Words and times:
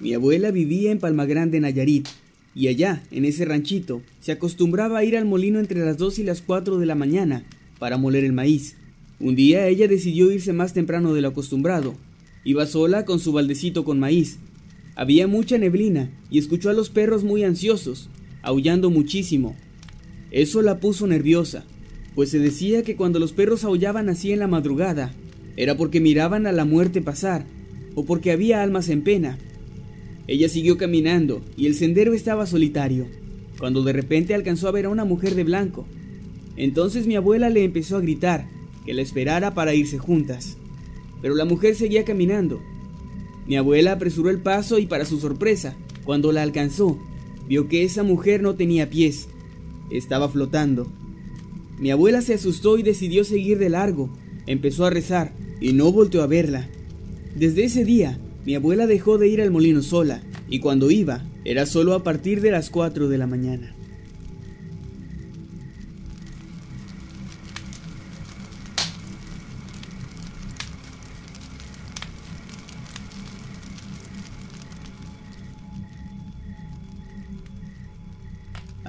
Mi 0.00 0.14
abuela 0.14 0.50
vivía 0.50 0.92
en 0.92 0.98
Palmagrande, 0.98 1.60
Nayarit, 1.60 2.08
y 2.54 2.68
allá, 2.68 3.02
en 3.10 3.26
ese 3.26 3.44
ranchito, 3.44 4.00
se 4.20 4.32
acostumbraba 4.32 4.98
a 4.98 5.04
ir 5.04 5.14
al 5.14 5.26
molino 5.26 5.60
entre 5.60 5.84
las 5.84 5.98
2 5.98 6.20
y 6.20 6.22
las 6.24 6.40
4 6.40 6.78
de 6.78 6.86
la 6.86 6.94
mañana 6.94 7.44
para 7.78 7.98
moler 7.98 8.24
el 8.24 8.32
maíz. 8.32 8.76
Un 9.20 9.36
día 9.36 9.68
ella 9.68 9.88
decidió 9.88 10.32
irse 10.32 10.54
más 10.54 10.72
temprano 10.72 11.12
de 11.12 11.20
lo 11.20 11.28
acostumbrado. 11.28 11.94
Iba 12.44 12.64
sola 12.64 13.04
con 13.04 13.20
su 13.20 13.32
baldecito 13.32 13.84
con 13.84 14.00
maíz. 14.00 14.38
Había 14.96 15.26
mucha 15.26 15.58
neblina 15.58 16.10
y 16.30 16.38
escuchó 16.38 16.70
a 16.70 16.72
los 16.74 16.88
perros 16.88 17.22
muy 17.22 17.44
ansiosos, 17.44 18.08
aullando 18.40 18.88
muchísimo. 18.88 19.54
Eso 20.30 20.62
la 20.62 20.80
puso 20.80 21.06
nerviosa, 21.06 21.64
pues 22.14 22.30
se 22.30 22.38
decía 22.38 22.82
que 22.82 22.96
cuando 22.96 23.18
los 23.18 23.32
perros 23.32 23.64
aullaban 23.64 24.08
así 24.08 24.32
en 24.32 24.38
la 24.38 24.46
madrugada, 24.46 25.12
era 25.56 25.76
porque 25.76 26.00
miraban 26.00 26.46
a 26.46 26.52
la 26.52 26.64
muerte 26.64 27.02
pasar, 27.02 27.44
o 27.94 28.06
porque 28.06 28.32
había 28.32 28.62
almas 28.62 28.88
en 28.88 29.02
pena. 29.02 29.38
Ella 30.30 30.48
siguió 30.48 30.78
caminando 30.78 31.42
y 31.56 31.66
el 31.66 31.74
sendero 31.74 32.14
estaba 32.14 32.46
solitario, 32.46 33.08
cuando 33.58 33.82
de 33.82 33.92
repente 33.92 34.32
alcanzó 34.32 34.68
a 34.68 34.70
ver 34.70 34.84
a 34.84 34.88
una 34.88 35.04
mujer 35.04 35.34
de 35.34 35.42
blanco. 35.42 35.88
Entonces 36.56 37.08
mi 37.08 37.16
abuela 37.16 37.50
le 37.50 37.64
empezó 37.64 37.96
a 37.96 38.00
gritar 38.00 38.46
que 38.86 38.94
la 38.94 39.02
esperara 39.02 39.54
para 39.54 39.74
irse 39.74 39.98
juntas, 39.98 40.56
pero 41.20 41.34
la 41.34 41.44
mujer 41.46 41.74
seguía 41.74 42.04
caminando. 42.04 42.60
Mi 43.48 43.56
abuela 43.56 43.90
apresuró 43.90 44.30
el 44.30 44.38
paso 44.38 44.78
y 44.78 44.86
para 44.86 45.04
su 45.04 45.18
sorpresa, 45.18 45.74
cuando 46.04 46.30
la 46.30 46.42
alcanzó, 46.42 46.96
vio 47.48 47.66
que 47.66 47.82
esa 47.82 48.04
mujer 48.04 48.40
no 48.40 48.54
tenía 48.54 48.88
pies, 48.88 49.26
estaba 49.90 50.28
flotando. 50.28 50.86
Mi 51.80 51.90
abuela 51.90 52.22
se 52.22 52.34
asustó 52.34 52.78
y 52.78 52.84
decidió 52.84 53.24
seguir 53.24 53.58
de 53.58 53.68
largo, 53.68 54.08
empezó 54.46 54.86
a 54.86 54.90
rezar 54.90 55.32
y 55.60 55.72
no 55.72 55.90
volteó 55.90 56.22
a 56.22 56.28
verla. 56.28 56.68
Desde 57.34 57.64
ese 57.64 57.84
día, 57.84 58.20
mi 58.44 58.54
abuela 58.54 58.86
dejó 58.86 59.18
de 59.18 59.28
ir 59.28 59.42
al 59.42 59.50
molino 59.50 59.82
sola, 59.82 60.22
y 60.48 60.60
cuando 60.60 60.90
iba, 60.90 61.22
era 61.44 61.66
solo 61.66 61.94
a 61.94 62.02
partir 62.02 62.40
de 62.40 62.50
las 62.50 62.70
4 62.70 63.08
de 63.08 63.18
la 63.18 63.26
mañana. 63.26 63.74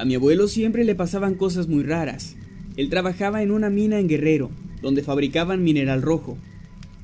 A 0.02 0.06
mi 0.06 0.16
abuelo 0.16 0.48
siempre 0.48 0.84
le 0.84 0.96
pasaban 0.96 1.36
cosas 1.36 1.68
muy 1.68 1.84
raras. 1.84 2.36
Él 2.76 2.90
trabajaba 2.90 3.44
en 3.44 3.52
una 3.52 3.70
mina 3.70 4.00
en 4.00 4.08
Guerrero, 4.08 4.50
donde 4.82 5.04
fabricaban 5.04 5.64
mineral 5.64 6.02
rojo, 6.02 6.40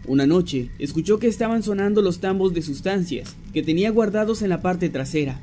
una 0.08 0.26
noche, 0.26 0.70
escuchó 0.80 1.20
que 1.20 1.28
estaban 1.28 1.64
sonando 1.64 2.02
los 2.02 2.20
tambos 2.20 2.54
de 2.54 2.62
sustancias 2.62 3.36
que 3.54 3.62
tenía 3.62 3.92
guardados 3.92 4.42
en 4.42 4.50
la 4.50 4.62
parte 4.62 4.90
trasera. 4.90 5.40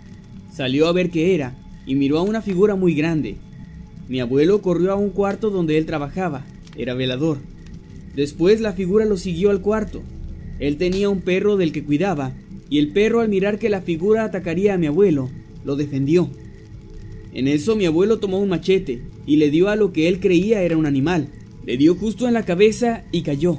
Salió 0.53 0.89
a 0.89 0.93
ver 0.93 1.11
qué 1.11 1.35
era 1.35 1.55
y 1.87 1.95
miró 1.95 2.19
a 2.19 2.23
una 2.23 2.43
figura 2.43 2.75
muy 2.75 2.95
grande. 2.95 3.37
Mi 4.09 4.21
abuelo 4.21 4.63
corrió 4.63 4.93
a 4.93 4.97
un 4.97 5.11
cuarto 5.11 5.51
donde 5.51 5.77
él 5.79 5.87
trabajaba, 5.87 6.45
era 6.77 6.95
velador. 6.95 7.39
Después 8.17 8.61
la 8.61 8.73
figura 8.73 9.05
lo 9.05 9.17
siguió 9.17 9.51
al 9.51 9.61
cuarto. 9.61 10.03
Él 10.59 10.77
tenía 10.77 11.09
un 11.09 11.21
perro 11.21 11.57
del 11.57 11.73
que 11.73 11.85
cuidaba, 11.85 12.33
y 12.71 12.79
el 12.79 12.93
perro 12.93 13.21
al 13.21 13.29
mirar 13.29 13.59
que 13.59 13.69
la 13.69 13.83
figura 13.83 14.25
atacaría 14.25 14.75
a 14.75 14.79
mi 14.79 14.87
abuelo, 14.87 15.31
lo 15.65 15.77
defendió. 15.77 16.31
En 17.33 17.49
eso 17.49 17.77
mi 17.77 17.87
abuelo 17.87 18.19
tomó 18.19 18.39
un 18.39 18.49
machete 18.49 19.03
y 19.27 19.37
le 19.37 19.51
dio 19.51 19.69
a 19.69 19.77
lo 19.77 19.93
que 19.93 20.09
él 20.09 20.21
creía 20.21 20.63
era 20.63 20.77
un 20.77 20.87
animal. 20.87 21.29
Le 21.67 21.77
dio 21.77 21.95
justo 21.95 22.29
en 22.29 22.35
la 22.35 22.45
cabeza 22.45 23.05
y 23.11 23.23
cayó. 23.23 23.59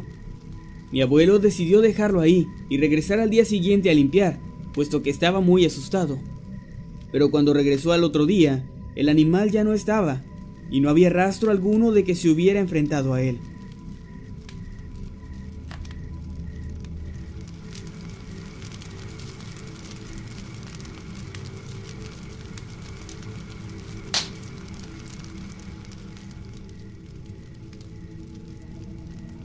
Mi 0.92 1.02
abuelo 1.02 1.40
decidió 1.40 1.82
dejarlo 1.82 2.22
ahí 2.22 2.48
y 2.70 2.78
regresar 2.78 3.20
al 3.20 3.30
día 3.30 3.46
siguiente 3.46 3.90
a 3.90 3.94
limpiar, 3.94 4.40
puesto 4.74 5.02
que 5.02 5.10
estaba 5.10 5.42
muy 5.42 5.66
asustado. 5.66 6.20
Pero 7.12 7.32
cuando 7.32 7.54
regresó 7.54 7.92
al 7.92 8.04
otro 8.04 8.26
día, 8.26 8.66
el 8.96 9.10
animal 9.10 9.52
ya 9.52 9.64
no 9.64 9.74
estaba, 9.74 10.24
y 10.70 10.82
no 10.82 10.90
había 10.90 11.10
rastro 11.10 11.52
alguno 11.52 11.92
de 11.92 12.04
que 12.04 12.16
se 12.16 12.30
hubiera 12.30 12.60
enfrentado 12.60 13.14
a 13.14 13.22
él. 13.22 13.40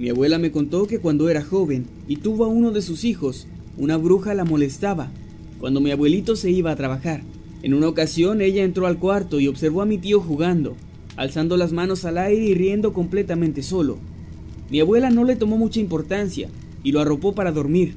Mi 0.01 0.09
abuela 0.09 0.39
me 0.39 0.51
contó 0.51 0.87
que 0.87 0.99
cuando 0.99 1.29
era 1.29 1.45
joven 1.45 1.85
y 2.09 2.17
tuvo 2.17 2.47
a 2.47 2.49
uno 2.49 2.71
de 2.71 2.81
sus 2.81 3.05
hijos, 3.05 3.47
una 3.77 3.99
bruja 3.99 4.33
la 4.33 4.47
molestaba 4.47 5.11
cuando 5.59 5.83
mi 5.83 5.91
abuelito 5.91 6.37
se 6.37 6.51
iba 6.51 6.71
a 6.71 6.77
trabajar. 6.77 7.21
En 7.63 7.75
una 7.75 7.89
ocasión 7.89 8.41
ella 8.41 8.65
entró 8.65 8.87
al 8.87 8.99
cuarto 8.99 9.41
y 9.41 9.47
observó 9.47 9.83
a 9.83 9.85
mi 9.85 9.99
tío 9.99 10.23
jugando, 10.23 10.75
alzando 11.17 11.59
las 11.59 11.73
manos 11.73 12.07
al 12.07 12.17
aire 12.17 12.47
y 12.47 12.55
riendo 12.55 12.95
completamente 12.95 13.63
solo. 13.63 13.99
Mi 14.71 14.81
abuela 14.81 15.11
no 15.11 15.25
le 15.25 15.37
tomó 15.37 15.59
mucha 15.59 15.81
importancia 15.81 16.49
y 16.83 16.93
lo 16.93 17.01
arropó 17.01 17.35
para 17.35 17.53
dormir. 17.53 17.93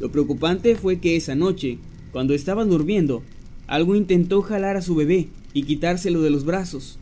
Lo 0.00 0.10
preocupante 0.10 0.76
fue 0.76 0.98
que 0.98 1.14
esa 1.14 1.34
noche, 1.34 1.76
cuando 2.10 2.32
estaban 2.32 2.70
durmiendo, 2.70 3.22
algo 3.66 3.96
intentó 3.96 4.40
jalar 4.40 4.78
a 4.78 4.82
su 4.82 4.94
bebé 4.94 5.28
y 5.52 5.64
quitárselo 5.64 6.22
de 6.22 6.30
los 6.30 6.46
brazos. 6.46 6.98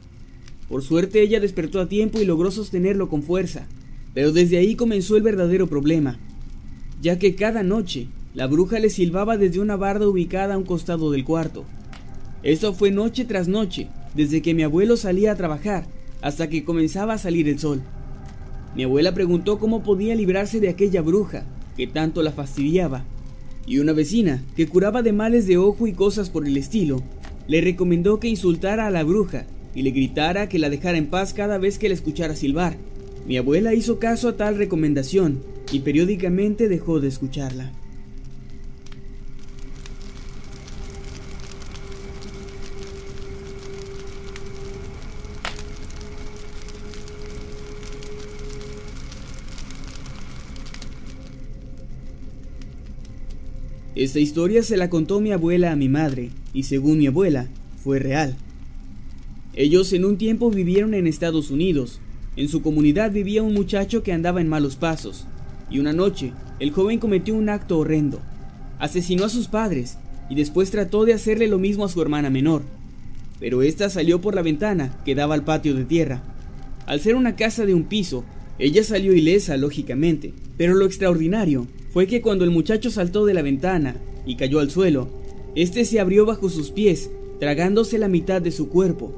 Por 0.68 0.82
suerte 0.82 1.22
ella 1.22 1.38
despertó 1.38 1.80
a 1.80 1.88
tiempo 1.88 2.20
y 2.20 2.24
logró 2.24 2.50
sostenerlo 2.50 3.08
con 3.08 3.22
fuerza. 3.22 3.68
Pero 4.16 4.32
desde 4.32 4.56
ahí 4.56 4.76
comenzó 4.76 5.18
el 5.18 5.22
verdadero 5.22 5.66
problema, 5.66 6.18
ya 7.02 7.18
que 7.18 7.34
cada 7.34 7.62
noche 7.62 8.08
la 8.32 8.46
bruja 8.46 8.78
le 8.78 8.88
silbaba 8.88 9.36
desde 9.36 9.60
una 9.60 9.76
barda 9.76 10.08
ubicada 10.08 10.54
a 10.54 10.56
un 10.56 10.64
costado 10.64 11.10
del 11.10 11.22
cuarto. 11.22 11.66
Eso 12.42 12.72
fue 12.72 12.90
noche 12.90 13.26
tras 13.26 13.46
noche, 13.46 13.88
desde 14.14 14.40
que 14.40 14.54
mi 14.54 14.62
abuelo 14.62 14.96
salía 14.96 15.32
a 15.32 15.36
trabajar 15.36 15.84
hasta 16.22 16.48
que 16.48 16.64
comenzaba 16.64 17.12
a 17.12 17.18
salir 17.18 17.46
el 17.46 17.58
sol. 17.58 17.82
Mi 18.74 18.84
abuela 18.84 19.12
preguntó 19.12 19.58
cómo 19.58 19.82
podía 19.82 20.14
librarse 20.14 20.60
de 20.60 20.70
aquella 20.70 21.02
bruja 21.02 21.44
que 21.76 21.86
tanto 21.86 22.22
la 22.22 22.32
fastidiaba, 22.32 23.04
y 23.66 23.80
una 23.80 23.92
vecina, 23.92 24.42
que 24.56 24.66
curaba 24.66 25.02
de 25.02 25.12
males 25.12 25.46
de 25.46 25.58
ojo 25.58 25.86
y 25.86 25.92
cosas 25.92 26.30
por 26.30 26.46
el 26.46 26.56
estilo, 26.56 27.02
le 27.48 27.60
recomendó 27.60 28.18
que 28.18 28.28
insultara 28.28 28.86
a 28.86 28.90
la 28.90 29.04
bruja 29.04 29.44
y 29.74 29.82
le 29.82 29.90
gritara 29.90 30.48
que 30.48 30.58
la 30.58 30.70
dejara 30.70 30.96
en 30.96 31.08
paz 31.08 31.34
cada 31.34 31.58
vez 31.58 31.78
que 31.78 31.90
la 31.90 31.94
escuchara 31.94 32.34
silbar. 32.34 32.78
Mi 33.26 33.36
abuela 33.38 33.74
hizo 33.74 33.98
caso 33.98 34.28
a 34.28 34.36
tal 34.36 34.56
recomendación 34.56 35.42
y 35.72 35.80
periódicamente 35.80 36.68
dejó 36.68 37.00
de 37.00 37.08
escucharla. 37.08 37.72
Esta 53.96 54.20
historia 54.20 54.62
se 54.62 54.76
la 54.76 54.88
contó 54.88 55.20
mi 55.20 55.32
abuela 55.32 55.72
a 55.72 55.76
mi 55.76 55.88
madre, 55.88 56.30
y 56.52 56.64
según 56.64 56.98
mi 56.98 57.06
abuela, 57.06 57.48
fue 57.82 57.98
real. 57.98 58.36
Ellos 59.54 59.92
en 59.94 60.04
un 60.04 60.18
tiempo 60.18 60.50
vivieron 60.50 60.92
en 60.92 61.06
Estados 61.06 61.50
Unidos, 61.50 61.98
en 62.36 62.48
su 62.48 62.60
comunidad 62.60 63.12
vivía 63.12 63.42
un 63.42 63.54
muchacho 63.54 64.02
que 64.02 64.12
andaba 64.12 64.42
en 64.42 64.48
malos 64.48 64.76
pasos, 64.76 65.26
y 65.70 65.78
una 65.78 65.94
noche 65.94 66.32
el 66.60 66.70
joven 66.70 66.98
cometió 66.98 67.34
un 67.34 67.48
acto 67.48 67.78
horrendo. 67.78 68.20
Asesinó 68.78 69.24
a 69.24 69.30
sus 69.30 69.48
padres 69.48 69.96
y 70.28 70.34
después 70.34 70.70
trató 70.70 71.04
de 71.04 71.14
hacerle 71.14 71.48
lo 71.48 71.58
mismo 71.58 71.84
a 71.84 71.88
su 71.88 72.00
hermana 72.02 72.28
menor, 72.28 72.62
pero 73.40 73.62
ésta 73.62 73.88
salió 73.88 74.20
por 74.20 74.34
la 74.34 74.42
ventana 74.42 75.00
que 75.04 75.14
daba 75.14 75.34
al 75.34 75.44
patio 75.44 75.74
de 75.74 75.84
tierra. 75.84 76.22
Al 76.84 77.00
ser 77.00 77.14
una 77.14 77.36
casa 77.36 77.64
de 77.64 77.74
un 77.74 77.84
piso, 77.84 78.24
ella 78.58 78.84
salió 78.84 79.14
ilesa, 79.14 79.56
lógicamente, 79.56 80.32
pero 80.56 80.74
lo 80.74 80.86
extraordinario 80.86 81.66
fue 81.92 82.06
que 82.06 82.20
cuando 82.20 82.44
el 82.44 82.50
muchacho 82.50 82.90
saltó 82.90 83.24
de 83.24 83.34
la 83.34 83.42
ventana 83.42 83.96
y 84.26 84.36
cayó 84.36 84.60
al 84.60 84.70
suelo, 84.70 85.08
este 85.54 85.84
se 85.86 86.00
abrió 86.00 86.26
bajo 86.26 86.50
sus 86.50 86.70
pies, 86.70 87.10
tragándose 87.40 87.98
la 87.98 88.08
mitad 88.08 88.42
de 88.42 88.52
su 88.52 88.68
cuerpo. 88.68 89.14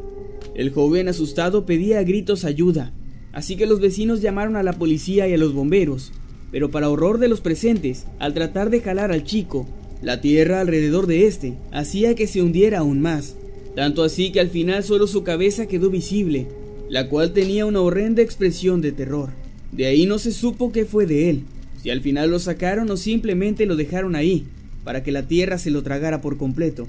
El 0.55 0.71
joven 0.71 1.09
asustado 1.09 1.67
pedía 1.67 1.99
a 1.99 2.05
gritos 2.05 2.45
ayuda, 2.45 2.93
así 3.39 3.55
que 3.55 3.67
los 3.67 3.79
vecinos 3.79 4.21
llamaron 4.21 4.57
a 4.57 4.65
la 4.65 4.73
policía 4.73 5.29
y 5.29 5.33
a 5.33 5.39
los 5.39 5.53
bomberos, 5.53 6.11
pero 6.51 6.73
para 6.73 6.91
horror 6.91 7.19
de 7.19 7.29
los 7.29 7.41
presentes, 7.41 8.05
al 8.19 8.35
tratar 8.35 8.69
de 8.69 8.81
jalar 8.81 9.13
al 9.13 9.23
chico, 9.23 9.69
la 10.03 10.21
tierra 10.21 10.61
alrededor 10.61 11.07
de 11.07 11.29
este 11.29 11.55
hacía 11.71 12.17
que 12.17 12.27
se 12.27 12.43
hundiera 12.43 12.81
aún 12.81 13.01
más, 13.01 13.37
tanto 13.77 14.03
así 14.03 14.33
que 14.33 14.41
al 14.41 14.49
final 14.51 14.83
solo 14.83 15.07
su 15.07 15.23
cabeza 15.23 15.67
quedó 15.67 15.89
visible, 15.89 16.49
la 16.91 17.09
cual 17.09 17.33
tenía 17.33 17.65
una 17.65 17.81
horrenda 17.81 18.23
expresión 18.23 18.81
de 18.81 18.91
terror. 18.91 19.31
De 19.71 19.87
ahí 19.87 20.05
no 20.05 20.19
se 20.19 20.33
supo 20.33 20.73
qué 20.73 20.85
fue 20.85 21.07
de 21.07 21.31
él, 21.31 21.45
si 21.81 21.91
al 21.91 22.01
final 22.01 22.33
lo 22.33 22.41
sacaron 22.41 22.91
o 22.91 22.97
simplemente 22.97 23.67
lo 23.67 23.77
dejaron 23.77 24.17
ahí, 24.17 24.47
para 24.83 25.05
que 25.05 25.13
la 25.13 25.29
tierra 25.29 25.59
se 25.59 25.71
lo 25.71 25.85
tragara 25.85 26.21
por 26.21 26.39
completo, 26.39 26.89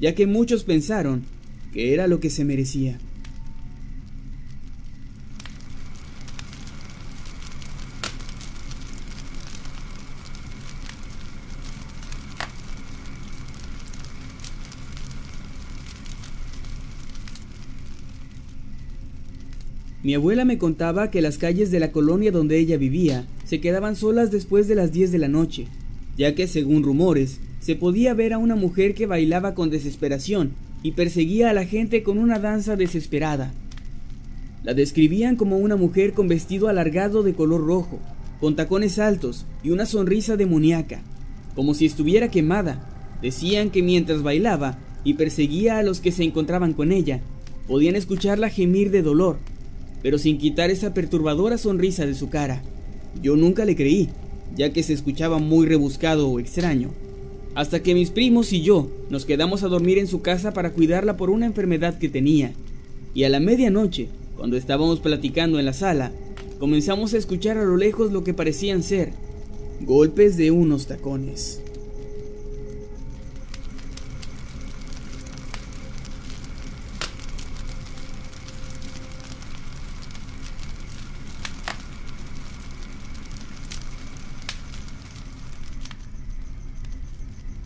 ya 0.00 0.14
que 0.14 0.26
muchos 0.26 0.64
pensaron 0.64 1.24
que 1.74 1.92
era 1.92 2.06
lo 2.06 2.20
que 2.20 2.30
se 2.30 2.46
merecía. 2.46 2.98
Mi 20.04 20.12
abuela 20.12 20.44
me 20.44 20.58
contaba 20.58 21.10
que 21.10 21.22
las 21.22 21.38
calles 21.38 21.70
de 21.70 21.80
la 21.80 21.90
colonia 21.90 22.30
donde 22.30 22.58
ella 22.58 22.76
vivía 22.76 23.24
se 23.44 23.62
quedaban 23.62 23.96
solas 23.96 24.30
después 24.30 24.68
de 24.68 24.74
las 24.74 24.92
10 24.92 25.12
de 25.12 25.18
la 25.18 25.28
noche, 25.28 25.66
ya 26.18 26.34
que 26.34 26.46
según 26.46 26.82
rumores 26.82 27.40
se 27.58 27.74
podía 27.74 28.12
ver 28.12 28.34
a 28.34 28.38
una 28.38 28.54
mujer 28.54 28.92
que 28.92 29.06
bailaba 29.06 29.54
con 29.54 29.70
desesperación 29.70 30.52
y 30.82 30.92
perseguía 30.92 31.48
a 31.48 31.54
la 31.54 31.64
gente 31.64 32.02
con 32.02 32.18
una 32.18 32.38
danza 32.38 32.76
desesperada. 32.76 33.54
La 34.62 34.74
describían 34.74 35.36
como 35.36 35.56
una 35.56 35.76
mujer 35.76 36.12
con 36.12 36.28
vestido 36.28 36.68
alargado 36.68 37.22
de 37.22 37.32
color 37.32 37.66
rojo, 37.66 37.98
con 38.40 38.56
tacones 38.56 38.98
altos 38.98 39.46
y 39.62 39.70
una 39.70 39.86
sonrisa 39.86 40.36
demoníaca, 40.36 41.00
como 41.54 41.72
si 41.72 41.86
estuviera 41.86 42.30
quemada. 42.30 42.90
Decían 43.22 43.70
que 43.70 43.82
mientras 43.82 44.22
bailaba 44.22 44.76
y 45.02 45.14
perseguía 45.14 45.78
a 45.78 45.82
los 45.82 46.00
que 46.00 46.12
se 46.12 46.24
encontraban 46.24 46.74
con 46.74 46.92
ella, 46.92 47.22
podían 47.66 47.96
escucharla 47.96 48.50
gemir 48.50 48.90
de 48.90 49.00
dolor 49.00 49.38
pero 50.04 50.18
sin 50.18 50.36
quitar 50.36 50.70
esa 50.70 50.92
perturbadora 50.92 51.56
sonrisa 51.56 52.04
de 52.04 52.14
su 52.14 52.28
cara. 52.28 52.62
Yo 53.22 53.36
nunca 53.36 53.64
le 53.64 53.74
creí, 53.74 54.10
ya 54.54 54.70
que 54.70 54.82
se 54.82 54.92
escuchaba 54.92 55.38
muy 55.38 55.66
rebuscado 55.66 56.28
o 56.28 56.38
extraño. 56.38 56.90
Hasta 57.54 57.82
que 57.82 57.94
mis 57.94 58.10
primos 58.10 58.52
y 58.52 58.60
yo 58.60 58.90
nos 59.08 59.24
quedamos 59.24 59.62
a 59.62 59.68
dormir 59.68 59.96
en 59.96 60.06
su 60.06 60.20
casa 60.20 60.52
para 60.52 60.72
cuidarla 60.72 61.16
por 61.16 61.30
una 61.30 61.46
enfermedad 61.46 61.96
que 61.96 62.10
tenía. 62.10 62.52
Y 63.14 63.24
a 63.24 63.30
la 63.30 63.40
medianoche, 63.40 64.08
cuando 64.36 64.58
estábamos 64.58 65.00
platicando 65.00 65.58
en 65.58 65.64
la 65.64 65.72
sala, 65.72 66.12
comenzamos 66.58 67.14
a 67.14 67.18
escuchar 67.18 67.56
a 67.56 67.64
lo 67.64 67.78
lejos 67.78 68.12
lo 68.12 68.24
que 68.24 68.34
parecían 68.34 68.82
ser 68.82 69.10
golpes 69.80 70.36
de 70.36 70.50
unos 70.50 70.86
tacones. 70.86 71.62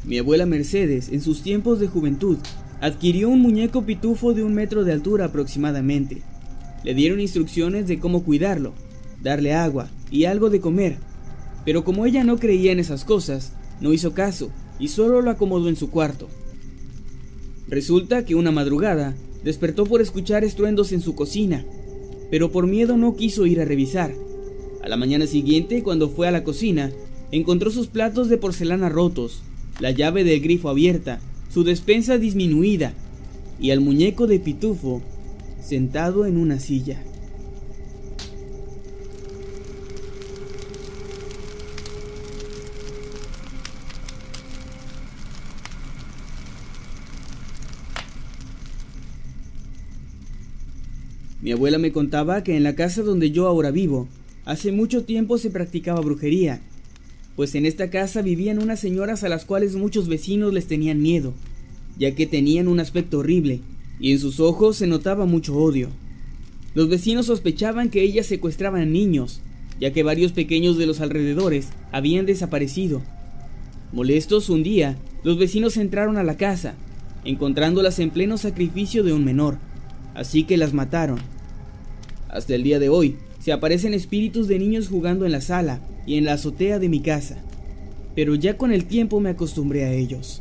Mi 0.09 0.17
abuela 0.17 0.47
Mercedes, 0.47 1.11
en 1.11 1.21
sus 1.21 1.43
tiempos 1.43 1.81
de 1.81 1.87
juventud, 1.87 2.39
adquirió 2.81 3.29
un 3.29 3.41
muñeco 3.41 3.85
pitufo 3.85 4.33
de 4.33 4.43
un 4.43 4.55
metro 4.55 4.83
de 4.83 4.93
altura 4.93 5.27
aproximadamente. 5.27 6.23
Le 6.83 6.95
dieron 6.95 7.21
instrucciones 7.21 7.87
de 7.87 7.99
cómo 7.99 8.25
cuidarlo, 8.25 8.73
darle 9.23 9.53
agua 9.53 9.91
y 10.11 10.25
algo 10.25 10.49
de 10.49 10.63
comer, 10.63 10.97
pero 11.67 11.85
como 11.85 12.07
ella 12.07 12.25
no 12.25 12.39
creía 12.39 12.73
en 12.73 12.79
esas 12.79 13.05
cosas, 13.05 13.53
no 13.83 13.93
hizo 13.93 14.15
caso 14.15 14.51
y 14.79 14.89
solo 14.89 15.21
lo 15.21 15.31
acomodó 15.31 15.69
en 15.69 15.77
su 15.77 15.91
cuarto. 15.91 16.27
Resulta 17.69 18.25
que 18.25 18.35
una 18.35 18.51
madrugada 18.51 19.15
despertó 19.45 19.85
por 19.85 20.01
escuchar 20.01 20.43
estruendos 20.43 20.93
en 20.93 21.03
su 21.03 21.15
cocina, 21.15 21.67
pero 22.31 22.51
por 22.51 22.67
miedo 22.67 22.97
no 22.97 23.15
quiso 23.15 23.45
ir 23.45 23.61
a 23.61 23.67
revisar. 23.67 24.15
A 24.83 24.89
la 24.89 24.97
mañana 24.97 25.27
siguiente, 25.27 25.83
cuando 25.83 26.09
fue 26.09 26.27
a 26.27 26.31
la 26.31 26.45
cocina, 26.45 26.93
encontró 27.31 27.71
sus 27.71 27.89
platos 27.89 28.31
de 28.31 28.39
porcelana 28.39 28.89
rotos, 28.89 29.43
la 29.79 29.91
llave 29.93 30.25
del 30.25 30.41
grifo 30.41 30.69
abierta, 30.69 31.21
su 31.53 31.65
despensa 31.65 32.19
disminuida 32.19 32.93
y 33.61 33.71
al 33.71 33.81
muñeco 33.81 34.27
de 34.27 34.41
Pitufo 34.41 35.03
sentado 35.63 36.27
en 36.27 36.37
una 36.37 36.59
silla. 36.59 37.03
Mi 51.41 51.53
abuela 51.53 51.79
me 51.79 51.93
contaba 51.93 52.43
que 52.43 52.57
en 52.57 52.63
la 52.63 52.75
casa 52.75 53.03
donde 53.03 53.31
yo 53.31 53.47
ahora 53.47 53.71
vivo, 53.71 54.09
hace 54.45 54.73
mucho 54.73 55.05
tiempo 55.05 55.39
se 55.39 55.51
practicaba 55.51 56.01
brujería 56.01 56.61
pues 57.39 57.55
en 57.55 57.67
esta 57.67 57.89
casa 57.89 58.21
vivían 58.21 58.61
unas 58.61 58.81
señoras 58.81 59.23
a 59.23 59.29
las 59.29 59.45
cuales 59.45 59.77
muchos 59.77 60.09
vecinos 60.09 60.53
les 60.53 60.67
tenían 60.67 61.01
miedo, 61.01 61.35
ya 61.97 62.13
que 62.17 62.27
tenían 62.27 62.67
un 62.67 62.81
aspecto 62.81 63.21
horrible, 63.21 63.61
y 64.01 64.11
en 64.11 64.19
sus 64.19 64.41
ojos 64.41 64.79
se 64.79 64.89
notaba 64.89 65.25
mucho 65.25 65.57
odio. 65.57 65.89
Los 66.75 66.89
vecinos 66.89 67.27
sospechaban 67.27 67.91
que 67.91 68.03
ellas 68.03 68.27
secuestraban 68.27 68.93
niños, 68.93 69.41
ya 69.79 69.93
que 69.93 70.03
varios 70.03 70.33
pequeños 70.33 70.79
de 70.79 70.87
los 70.87 71.01
alrededores 71.01 71.69
habían 71.93 72.27
desaparecido. 72.27 73.03
Molestos 73.93 74.51
un 74.51 74.65
día, 74.65 74.99
los 75.23 75.39
vecinos 75.39 75.77
entraron 75.77 76.17
a 76.17 76.25
la 76.25 76.37
casa, 76.37 76.75
encontrándolas 77.25 78.01
en 78.01 78.11
pleno 78.11 78.37
sacrificio 78.37 79.05
de 79.05 79.13
un 79.13 79.25
menor, 79.25 79.59
así 80.13 80.43
que 80.43 80.57
las 80.57 80.75
mataron. 80.75 81.21
Hasta 82.29 82.57
el 82.57 82.65
día 82.65 82.81
de 82.81 82.89
hoy, 82.89 83.15
se 83.39 83.53
aparecen 83.53 83.95
espíritus 83.95 84.49
de 84.49 84.59
niños 84.59 84.89
jugando 84.89 85.25
en 85.25 85.31
la 85.31 85.41
sala 85.41 85.81
y 86.09 86.17
en 86.17 86.25
la 86.25 86.33
azotea 86.33 86.79
de 86.79 86.89
mi 86.89 87.01
casa, 87.01 87.37
pero 88.15 88.35
ya 88.35 88.57
con 88.57 88.73
el 88.73 88.87
tiempo 88.87 89.21
me 89.21 89.29
acostumbré 89.29 89.85
a 89.85 89.93
ellos. 89.93 90.41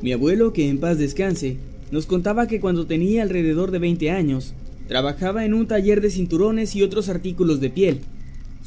Mi 0.00 0.12
abuelo, 0.12 0.54
que 0.54 0.70
en 0.70 0.80
paz 0.80 0.96
descanse, 0.96 1.58
nos 1.90 2.06
contaba 2.06 2.46
que 2.46 2.60
cuando 2.60 2.86
tenía 2.86 3.22
alrededor 3.22 3.72
de 3.72 3.78
20 3.78 4.10
años, 4.10 4.54
trabajaba 4.86 5.44
en 5.44 5.52
un 5.52 5.66
taller 5.66 6.00
de 6.00 6.08
cinturones 6.08 6.74
y 6.74 6.82
otros 6.82 7.10
artículos 7.10 7.60
de 7.60 7.68
piel, 7.68 8.00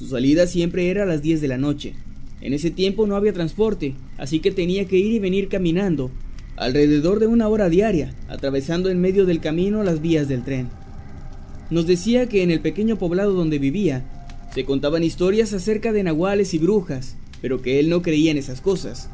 su 0.02 0.08
salida 0.08 0.48
siempre 0.48 0.90
era 0.90 1.04
a 1.04 1.06
las 1.06 1.22
10 1.22 1.42
de 1.42 1.48
la 1.48 1.60
noche. 1.60 1.94
En 2.42 2.54
ese 2.54 2.72
tiempo 2.72 3.06
no 3.06 3.16
había 3.16 3.34
transporte, 3.34 3.94
así 4.18 4.40
que 4.40 4.50
tenía 4.50 4.86
que 4.86 4.98
ir 4.98 5.12
y 5.12 5.20
venir 5.20 5.48
caminando, 5.48 6.10
alrededor 6.58 7.20
de 7.20 7.28
una 7.28 7.48
hora 7.48 7.70
diaria, 7.70 8.16
atravesando 8.28 8.90
en 8.90 9.00
medio 9.00 9.28
del 9.28 9.40
camino 9.40 9.84
las 9.84 10.02
vías 10.02 10.28
del 10.28 10.44
tren. 10.44 10.70
Nos 11.70 11.86
decía 11.86 12.28
que 12.28 12.42
en 12.42 12.50
el 12.50 12.62
pequeño 12.62 12.98
poblado 12.98 13.34
donde 13.34 13.60
vivía, 13.60 14.04
se 14.52 14.66
contaban 14.66 15.04
historias 15.04 15.54
acerca 15.54 15.94
de 15.94 16.02
nahuales 16.02 16.56
y 16.56 16.58
brujas, 16.58 17.16
pero 17.40 17.62
que 17.62 17.80
él 17.80 17.88
no 17.88 18.02
creía 18.02 18.32
en 18.32 18.40
esas 18.40 18.60
cosas. 18.60 19.08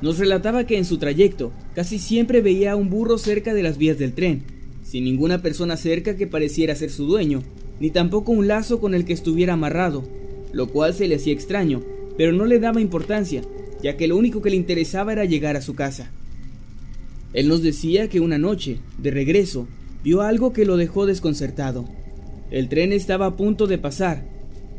Nos 0.00 0.18
relataba 0.18 0.62
que 0.62 0.78
en 0.78 0.84
su 0.84 0.98
trayecto 0.98 1.50
casi 1.74 1.98
siempre 1.98 2.40
veía 2.40 2.70
a 2.72 2.76
un 2.76 2.88
burro 2.88 3.18
cerca 3.18 3.52
de 3.52 3.64
las 3.64 3.78
vías 3.78 3.98
del 3.98 4.12
tren, 4.12 4.44
sin 4.84 5.02
ninguna 5.02 5.42
persona 5.42 5.76
cerca 5.76 6.16
que 6.16 6.28
pareciera 6.28 6.76
ser 6.76 6.90
su 6.90 7.06
dueño, 7.06 7.42
ni 7.80 7.90
tampoco 7.90 8.30
un 8.30 8.46
lazo 8.46 8.78
con 8.78 8.94
el 8.94 9.04
que 9.04 9.14
estuviera 9.14 9.54
amarrado, 9.54 10.04
lo 10.52 10.68
cual 10.68 10.94
se 10.94 11.08
le 11.08 11.16
hacía 11.16 11.32
extraño, 11.32 11.82
pero 12.16 12.32
no 12.32 12.44
le 12.44 12.60
daba 12.60 12.80
importancia, 12.80 13.42
ya 13.82 13.96
que 13.96 14.06
lo 14.06 14.16
único 14.16 14.42
que 14.42 14.50
le 14.50 14.56
interesaba 14.56 15.12
era 15.12 15.24
llegar 15.24 15.56
a 15.56 15.62
su 15.62 15.74
casa. 15.74 16.10
Él 17.32 17.48
nos 17.48 17.62
decía 17.62 18.08
que 18.08 18.20
una 18.20 18.38
noche, 18.38 18.78
de 18.98 19.10
regreso, 19.10 19.66
vio 20.04 20.20
algo 20.22 20.52
que 20.52 20.64
lo 20.64 20.76
dejó 20.76 21.06
desconcertado. 21.06 21.88
El 22.50 22.68
tren 22.68 22.92
estaba 22.92 23.26
a 23.26 23.36
punto 23.36 23.66
de 23.66 23.78
pasar, 23.78 24.24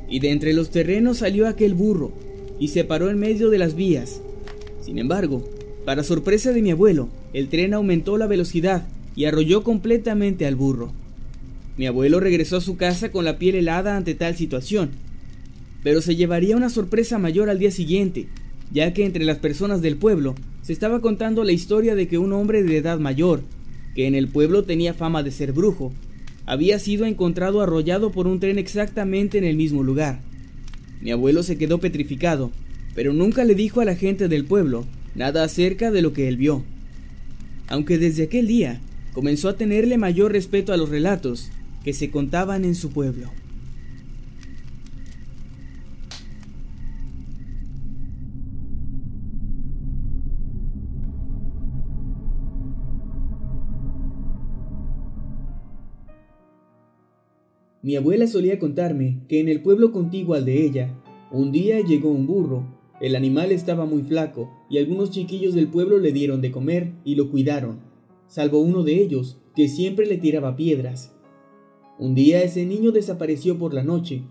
y 0.10 0.20
de 0.20 0.32
entre 0.32 0.54
los 0.54 0.70
terrenos 0.70 1.20
salió 1.20 1.48
aquel 1.48 1.74
burro, 1.74 2.12
y 2.60 2.68
se 2.68 2.84
paró 2.84 3.10
en 3.10 3.18
medio 3.18 3.50
de 3.50 3.58
las 3.58 3.76
vías. 3.76 4.22
Sin 4.82 5.00
embargo, 5.00 5.44
para 5.86 6.04
sorpresa 6.04 6.52
de 6.52 6.62
mi 6.62 6.72
abuelo, 6.72 7.10
el 7.34 7.48
tren 7.48 7.74
aumentó 7.74 8.18
la 8.18 8.28
velocidad 8.28 8.86
y 9.16 9.26
arrolló 9.26 9.64
completamente 9.64 10.46
al 10.46 10.56
burro. 10.56 10.92
Mi 11.78 11.86
abuelo 11.88 12.20
regresó 12.20 12.58
a 12.58 12.62
su 12.62 12.78
casa 12.78 13.12
con 13.12 13.26
la 13.26 13.38
piel 13.38 13.56
helada 13.56 13.96
ante 13.96 14.14
tal 14.14 14.36
situación, 14.36 14.92
pero 15.84 16.02
se 16.02 16.16
llevaría 16.16 16.58
una 16.58 16.70
sorpresa 16.70 17.18
mayor 17.18 17.50
al 17.50 17.60
día 17.60 17.72
siguiente, 17.72 18.28
ya 18.72 18.94
que 18.94 19.06
entre 19.06 19.26
las 19.26 19.38
personas 19.38 19.82
del 19.82 19.98
pueblo 19.98 20.36
se 20.62 20.74
estaba 20.74 21.02
contando 21.02 21.44
la 21.44 21.54
historia 21.54 21.96
de 21.96 22.08
que 22.08 22.18
un 22.18 22.34
hombre 22.34 22.64
de 22.64 22.78
edad 22.78 23.00
mayor, 23.00 23.42
que 23.96 24.06
en 24.08 24.16
el 24.16 24.28
pueblo 24.28 24.64
tenía 24.64 24.94
fama 24.94 25.24
de 25.24 25.32
ser 25.32 25.54
brujo, 25.54 25.92
había 26.46 26.80
sido 26.80 27.06
encontrado 27.06 27.62
arrollado 27.62 28.12
por 28.12 28.28
un 28.28 28.40
tren 28.40 28.60
exactamente 28.60 29.38
en 29.38 29.44
el 29.44 29.56
mismo 29.56 29.84
lugar. 29.84 30.20
Mi 31.02 31.12
abuelo 31.12 31.44
se 31.44 31.58
quedó 31.58 31.80
petrificado, 31.80 32.52
pero 32.94 33.14
nunca 33.14 33.44
le 33.44 33.56
dijo 33.56 33.82
a 33.82 33.86
la 33.86 33.96
gente 33.96 34.28
del 34.28 34.46
pueblo 34.46 34.86
nada 35.16 35.44
acerca 35.44 35.92
de 35.92 36.02
lo 36.02 36.14
que 36.14 36.28
él 36.28 36.38
vio. 36.38 36.64
Aunque 37.68 37.98
desde 37.98 38.24
aquel 38.24 38.48
día 38.48 38.82
comenzó 39.14 39.50
a 39.50 39.58
tenerle 39.58 39.98
mayor 39.98 40.32
respeto 40.32 40.74
a 40.74 40.78
los 40.78 40.90
relatos 40.90 41.50
que 41.84 41.94
se 41.94 42.12
contaban 42.12 42.66
en 42.66 42.76
su 42.76 42.90
pueblo. 42.92 43.30
Mi 57.84 57.96
abuela 57.96 58.28
solía 58.28 58.60
contarme 58.60 59.18
que 59.28 59.40
en 59.40 59.50
el 59.50 59.64
pueblo 59.64 59.92
contiguo 59.92 60.36
al 60.36 60.46
de 60.46 60.64
ella, 60.64 60.94
un 61.32 61.52
día 61.52 61.82
llegó 61.82 62.12
un 62.12 62.28
burro. 62.28 62.64
El 63.02 63.16
animal 63.16 63.52
estaba 63.52 63.88
muy 63.88 64.04
flaco 64.04 64.52
y 64.70 64.78
algunos 64.78 65.10
chiquillos 65.10 65.56
del 65.56 65.68
pueblo 65.68 65.98
le 65.98 66.12
dieron 66.12 66.42
de 66.42 66.52
comer 66.52 66.94
y 67.04 67.16
lo 67.16 67.32
cuidaron, 67.32 67.80
salvo 68.28 68.60
uno 68.60 68.84
de 68.84 69.02
ellos, 69.02 69.40
que 69.56 69.68
siempre 69.68 70.06
le 70.06 70.18
tiraba 70.18 70.56
piedras. 70.56 71.16
Un 72.02 72.16
día 72.16 72.42
ese 72.42 72.66
niño 72.66 72.92
desapareció 72.92 73.60
por 73.60 73.76
la 73.76 73.84
noche. 73.84 74.24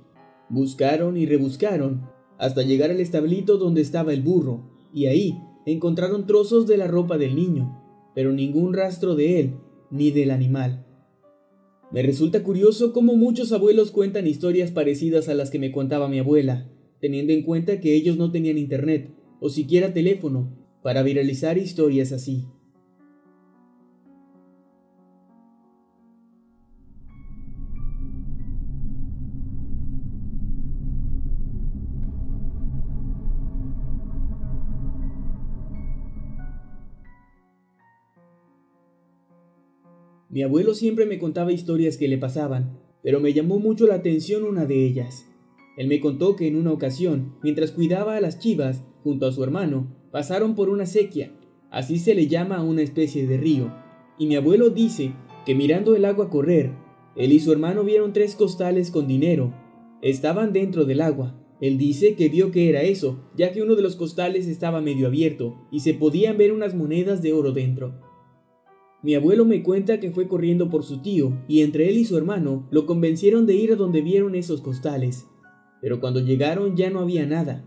Buscaron 0.48 1.16
y 1.16 1.24
rebuscaron 1.24 2.02
hasta 2.36 2.62
llegar 2.62 2.90
al 2.90 2.98
establito 2.98 3.58
donde 3.58 3.80
estaba 3.80 4.12
el 4.12 4.22
burro, 4.22 4.68
y 4.92 5.06
ahí 5.06 5.38
encontraron 5.66 6.26
trozos 6.26 6.66
de 6.66 6.76
la 6.76 6.88
ropa 6.88 7.16
del 7.16 7.36
niño, 7.36 7.80
pero 8.12 8.32
ningún 8.32 8.74
rastro 8.74 9.14
de 9.14 9.38
él 9.38 9.54
ni 9.88 10.10
del 10.10 10.32
animal. 10.32 10.84
Me 11.92 12.02
resulta 12.02 12.42
curioso 12.42 12.92
cómo 12.92 13.14
muchos 13.14 13.52
abuelos 13.52 13.92
cuentan 13.92 14.26
historias 14.26 14.72
parecidas 14.72 15.28
a 15.28 15.34
las 15.34 15.50
que 15.50 15.60
me 15.60 15.70
contaba 15.70 16.08
mi 16.08 16.18
abuela, 16.18 16.68
teniendo 17.00 17.32
en 17.32 17.44
cuenta 17.44 17.78
que 17.78 17.94
ellos 17.94 18.16
no 18.16 18.32
tenían 18.32 18.58
internet 18.58 19.14
o 19.38 19.48
siquiera 19.48 19.94
teléfono 19.94 20.58
para 20.82 21.04
viralizar 21.04 21.56
historias 21.56 22.10
así. 22.10 22.46
Mi 40.30 40.42
abuelo 40.42 40.74
siempre 40.74 41.06
me 41.06 41.18
contaba 41.18 41.52
historias 41.52 41.96
que 41.96 42.06
le 42.06 42.16
pasaban, 42.16 42.78
pero 43.02 43.18
me 43.18 43.32
llamó 43.32 43.58
mucho 43.58 43.86
la 43.86 43.96
atención 43.96 44.44
una 44.44 44.64
de 44.64 44.86
ellas. 44.86 45.26
Él 45.76 45.88
me 45.88 45.98
contó 45.98 46.36
que 46.36 46.46
en 46.46 46.56
una 46.56 46.72
ocasión, 46.72 47.34
mientras 47.42 47.72
cuidaba 47.72 48.16
a 48.16 48.20
las 48.20 48.38
chivas, 48.38 48.84
junto 49.02 49.26
a 49.26 49.32
su 49.32 49.42
hermano, 49.42 49.92
pasaron 50.12 50.54
por 50.54 50.68
una 50.68 50.86
sequía, 50.86 51.32
así 51.70 51.98
se 51.98 52.14
le 52.14 52.28
llama 52.28 52.58
a 52.58 52.62
una 52.62 52.82
especie 52.82 53.26
de 53.26 53.38
río, 53.38 53.74
y 54.18 54.26
mi 54.26 54.36
abuelo 54.36 54.70
dice 54.70 55.14
que 55.44 55.56
mirando 55.56 55.96
el 55.96 56.04
agua 56.04 56.30
correr, 56.30 56.70
él 57.16 57.32
y 57.32 57.40
su 57.40 57.50
hermano 57.50 57.82
vieron 57.82 58.12
tres 58.12 58.36
costales 58.36 58.90
con 58.90 59.08
dinero. 59.08 59.52
Estaban 60.00 60.52
dentro 60.52 60.84
del 60.84 61.00
agua. 61.00 61.36
Él 61.60 61.76
dice 61.76 62.14
que 62.14 62.28
vio 62.28 62.50
que 62.52 62.68
era 62.68 62.82
eso, 62.82 63.28
ya 63.36 63.52
que 63.52 63.62
uno 63.62 63.74
de 63.74 63.82
los 63.82 63.96
costales 63.96 64.46
estaba 64.46 64.80
medio 64.80 65.08
abierto 65.08 65.66
y 65.70 65.80
se 65.80 65.92
podían 65.92 66.38
ver 66.38 66.52
unas 66.52 66.74
monedas 66.74 67.20
de 67.20 67.32
oro 67.32 67.52
dentro. 67.52 68.09
Mi 69.02 69.14
abuelo 69.14 69.44
me 69.44 69.62
cuenta 69.62 69.98
que 69.98 70.10
fue 70.10 70.28
corriendo 70.28 70.68
por 70.68 70.84
su 70.84 71.00
tío 71.00 71.32
y 71.48 71.62
entre 71.62 71.88
él 71.88 71.96
y 71.96 72.04
su 72.04 72.18
hermano 72.18 72.66
lo 72.70 72.84
convencieron 72.84 73.46
de 73.46 73.54
ir 73.54 73.72
a 73.72 73.76
donde 73.76 74.02
vieron 74.02 74.34
esos 74.34 74.60
costales. 74.60 75.26
Pero 75.80 76.00
cuando 76.00 76.20
llegaron 76.20 76.76
ya 76.76 76.90
no 76.90 77.00
había 77.00 77.24
nada. 77.26 77.64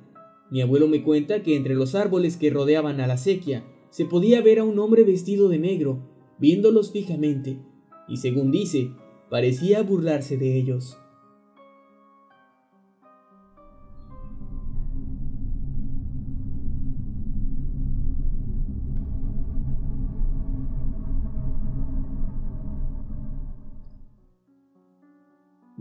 Mi 0.51 0.61
abuelo 0.61 0.87
me 0.87 1.01
cuenta 1.01 1.41
que 1.41 1.55
entre 1.55 1.73
los 1.73 1.95
árboles 1.95 2.37
que 2.37 2.51
rodeaban 2.51 3.01
a 3.01 3.07
la 3.07 3.17
sequía 3.17 3.65
se 3.89 4.05
podía 4.05 4.41
ver 4.41 4.59
a 4.59 4.63
un 4.63 4.77
hombre 4.77 5.03
vestido 5.03 5.49
de 5.49 5.57
negro, 5.57 5.99
viéndolos 6.37 6.91
fijamente, 6.91 7.59
y 8.07 8.17
según 8.17 8.51
dice, 8.51 8.91
parecía 9.29 9.81
burlarse 9.81 10.37
de 10.37 10.57
ellos. 10.57 10.97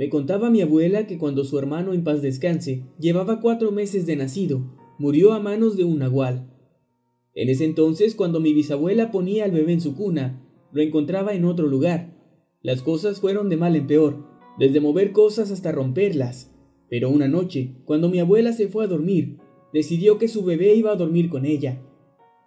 Me 0.03 0.09
contaba 0.09 0.51
mi 0.51 0.61
abuela 0.61 1.07
que 1.07 1.17
cuando 1.17 1.45
su 1.45 1.57
hermano 1.61 1.93
en 1.93 2.03
paz 2.03 2.23
descanse 2.23 2.83
llevaba 2.99 3.41
cuatro 3.41 3.71
meses 3.71 4.05
de 4.05 4.17
nacido, 4.17 4.61
murió 4.99 5.33
a 5.33 5.39
manos 5.39 5.77
de 5.77 5.85
un 5.85 6.01
nahual. 6.01 6.51
En 7.37 7.49
ese 7.49 7.65
entonces, 7.65 8.17
cuando 8.17 8.41
mi 8.41 8.53
bisabuela 8.53 9.13
ponía 9.13 9.45
al 9.45 9.53
bebé 9.53 9.75
en 9.75 9.81
su 9.81 9.95
cuna, 9.95 10.45
lo 10.73 10.83
encontraba 10.83 11.35
en 11.35 11.45
otro 11.45 11.69
lugar. 11.69 12.17
Las 12.63 12.83
cosas 12.83 13.21
fueron 13.21 13.49
de 13.49 13.57
mal 13.57 13.77
en 13.77 13.87
peor, 13.87 14.27
desde 14.59 14.81
mover 14.81 15.13
cosas 15.13 15.53
hasta 15.53 15.71
romperlas. 15.71 16.53
Pero 16.91 17.09
una 17.09 17.29
noche, 17.29 17.77
cuando 17.85 18.09
mi 18.09 18.19
abuela 18.19 18.53
se 18.53 18.67
fue 18.67 18.87
a 18.87 18.89
dormir, 18.89 19.39
decidió 19.73 20.19
que 20.19 20.27
su 20.27 20.43
bebé 20.43 20.75
iba 20.75 20.91
a 20.91 20.97
dormir 20.97 21.31
con 21.31 21.47
ella. 21.47 21.81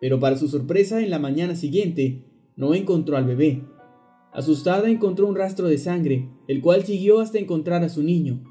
Pero 0.02 0.20
para 0.20 0.36
su 0.36 0.50
sorpresa, 0.50 1.02
en 1.02 1.10
la 1.10 1.20
mañana 1.20 1.56
siguiente, 1.56 2.26
no 2.58 2.74
encontró 2.74 3.16
al 3.16 3.24
bebé. 3.24 3.62
Asustada 4.34 4.90
encontró 4.90 5.26
un 5.26 5.38
rastro 5.38 5.70
de 5.70 5.78
sangre, 5.78 6.35
el 6.48 6.62
cual 6.62 6.86
siguió 6.86 7.20
hasta 7.20 7.40
encontrar 7.40 7.84
a 7.84 7.90
su 7.90 8.04
niño, 8.04 8.44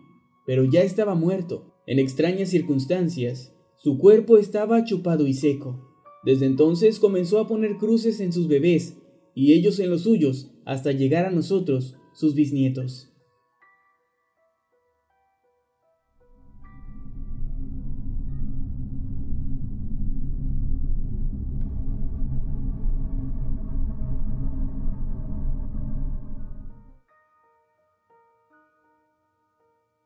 pero 0.46 0.64
ya 0.64 0.82
estaba 0.82 1.14
muerto. 1.14 1.72
En 1.86 1.98
extrañas 1.98 2.48
circunstancias, 2.48 3.54
su 3.76 3.98
cuerpo 3.98 4.38
estaba 4.38 4.84
chupado 4.84 5.26
y 5.26 5.34
seco. 5.34 5.90
Desde 6.24 6.46
entonces 6.46 6.98
comenzó 6.98 7.38
a 7.38 7.46
poner 7.46 7.76
cruces 7.76 8.20
en 8.20 8.32
sus 8.32 8.48
bebés 8.48 8.96
y 9.34 9.52
ellos 9.52 9.78
en 9.80 9.90
los 9.90 10.02
suyos 10.02 10.50
hasta 10.64 10.92
llegar 10.92 11.26
a 11.26 11.30
nosotros, 11.30 11.96
sus 12.14 12.34
bisnietos. 12.34 13.13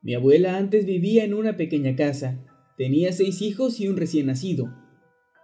Mi 0.09 0.15
abuela 0.15 0.57
antes 0.57 0.87
vivía 0.87 1.23
en 1.23 1.35
una 1.35 1.59
pequeña 1.59 1.95
casa. 1.95 2.43
Tenía 2.79 3.13
seis 3.13 3.43
hijos 3.43 3.79
y 3.79 3.89
un 3.89 3.99
recién 3.99 4.29
nacido. 4.29 4.73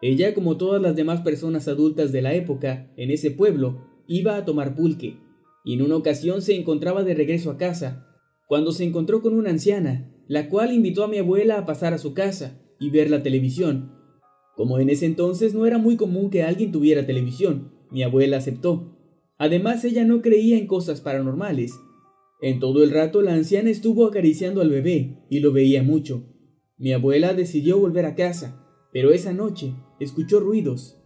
Ella, 0.01 0.33
como 0.33 0.57
todas 0.57 0.81
las 0.81 0.97
demás 0.97 1.21
personas 1.21 1.69
adultas 1.69 2.13
de 2.13 2.23
la 2.23 2.33
época, 2.33 2.91
en 2.97 3.11
ese 3.11 3.31
pueblo, 3.31 3.85
iba 4.07 4.39
a 4.39 4.47
tomar 4.47 4.75
pulque, 4.75 5.19
y 5.67 5.75
en 5.75 5.83
una 5.83 5.97
ocasión 5.97 6.41
se 6.41 6.57
encontraba 6.57 7.05
de 7.05 7.13
regreso 7.13 7.51
a 7.51 7.59
casa, 7.59 8.07
cuando 8.47 8.73
se 8.73 8.85
encontró 8.85 9.21
con 9.21 9.35
una 9.35 9.51
anciana, 9.51 10.11
la 10.29 10.49
cual 10.49 10.73
invitó 10.73 11.05
a 11.05 11.09
mi 11.09 11.19
abuela 11.19 11.59
a 11.59 11.67
pasar 11.67 11.93
a 11.93 11.99
su 11.99 12.15
casa 12.15 12.59
y 12.81 12.89
ver 12.89 13.11
la 13.11 13.23
televisión. 13.23 13.93
Como 14.57 14.79
en 14.79 14.89
ese 14.89 15.05
entonces 15.05 15.53
no 15.53 15.67
era 15.67 15.77
muy 15.77 15.99
común 15.99 16.31
que 16.31 16.43
alguien 16.43 16.73
tuviera 16.73 17.05
televisión, 17.05 17.71
mi 17.91 18.03
abuela 18.03 18.39
aceptó. 18.39 18.97
Además, 19.37 19.85
ella 19.85 20.07
no 20.07 20.23
creía 20.23 20.57
en 20.57 20.67
cosas 20.67 21.03
paranormales, 21.03 21.79
en 22.45 22.61
todo 22.61 22.85
el 22.85 22.91
rato 22.91 23.23
la 23.23 23.33
anciana 23.33 23.71
estuvo 23.71 24.07
acariciando 24.07 24.61
al 24.61 24.69
bebé 24.69 25.25
y 25.31 25.41
lo 25.41 25.51
veía 25.51 25.83
mucho. 25.83 26.27
Mi 26.77 26.93
abuela 26.93 27.33
decidió 27.33 27.79
volver 27.79 28.05
a 28.05 28.15
casa, 28.15 28.63
pero 28.93 29.13
esa 29.13 29.33
noche 29.33 29.73
escuchó 29.99 30.41
ruidos. 30.41 31.01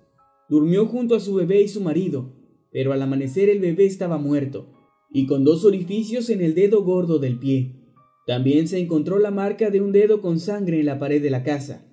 Durmió 0.48 0.86
junto 0.86 1.14
a 1.14 1.20
su 1.20 1.34
bebé 1.34 1.62
y 1.62 1.68
su 1.68 1.80
marido, 1.80 2.34
pero 2.72 2.92
al 2.92 3.00
amanecer 3.00 3.50
el 3.50 3.60
bebé 3.60 3.86
estaba 3.86 4.18
muerto 4.18 4.74
y 5.12 5.26
con 5.26 5.44
dos 5.44 5.64
orificios 5.64 6.28
en 6.28 6.40
el 6.40 6.56
dedo 6.56 6.82
gordo 6.82 7.20
del 7.20 7.38
pie. 7.38 7.84
También 8.26 8.66
se 8.66 8.80
encontró 8.80 9.20
la 9.20 9.30
marca 9.30 9.70
de 9.70 9.80
un 9.80 9.92
dedo 9.92 10.20
con 10.20 10.40
sangre 10.40 10.80
en 10.80 10.86
la 10.86 10.98
pared 10.98 11.22
de 11.22 11.30
la 11.30 11.44
casa. 11.44 11.86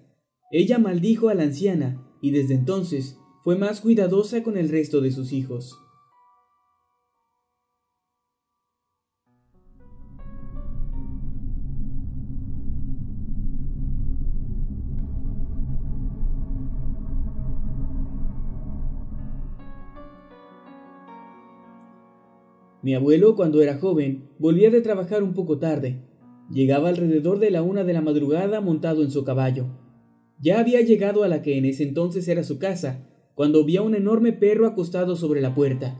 Ella 0.52 0.80
maldijo 0.80 1.30
a 1.30 1.36
la 1.36 1.44
anciana 1.44 2.04
y 2.20 2.32
desde 2.32 2.56
entonces 2.56 3.20
fue 3.44 3.60
más 3.60 3.80
cuidadosa 3.80 4.42
con 4.42 4.58
el 4.58 4.70
resto 4.70 5.02
de 5.02 5.12
sus 5.12 5.34
hijos. 5.34 5.78
Mi 22.86 22.94
abuelo, 22.94 23.36
cuando 23.36 23.64
era 23.64 23.80
joven, 23.80 24.30
volvía 24.38 24.70
de 24.70 24.80
trabajar 24.80 25.24
un 25.24 25.34
poco 25.34 25.58
tarde. 25.58 26.04
Llegaba 26.52 26.90
alrededor 26.90 27.40
de 27.40 27.50
la 27.50 27.64
una 27.64 27.84
de 27.84 27.94
la 27.94 28.02
madrugada 28.02 28.62
montado 28.62 29.02
en 29.02 29.10
su 29.10 29.24
caballo. 29.24 29.66
Ya 30.40 30.60
había 30.60 30.82
llegado 30.82 31.24
a 31.24 31.28
la 31.28 31.42
que 31.42 31.58
en 31.58 31.66
ese 31.66 31.82
entonces 31.82 32.28
era 32.28 32.44
su 32.44 32.60
casa, 32.60 33.10
cuando 33.34 33.66
vio 33.66 33.84
un 33.84 33.96
enorme 33.96 34.34
perro 34.34 34.68
acostado 34.68 35.16
sobre 35.16 35.42
la 35.42 35.56
puerta. 35.56 36.00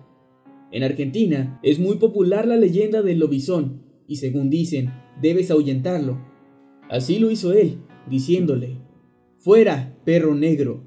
En 0.72 0.84
Argentina 0.84 1.60
es 1.64 1.80
muy 1.80 1.96
popular 1.96 2.48
la 2.48 2.56
leyenda 2.56 3.02
del 3.02 3.18
lobizón, 3.18 3.82
y 4.08 4.18
según 4.18 4.52
dicen, 4.52 4.94
debes 5.20 5.50
ahuyentarlo. 5.50 6.20
Así 6.88 7.18
lo 7.18 7.32
hizo 7.32 7.52
él, 7.52 7.80
diciéndole, 8.08 8.78
Fuera, 9.40 9.98
perro 10.06 10.36
negro. 10.36 10.84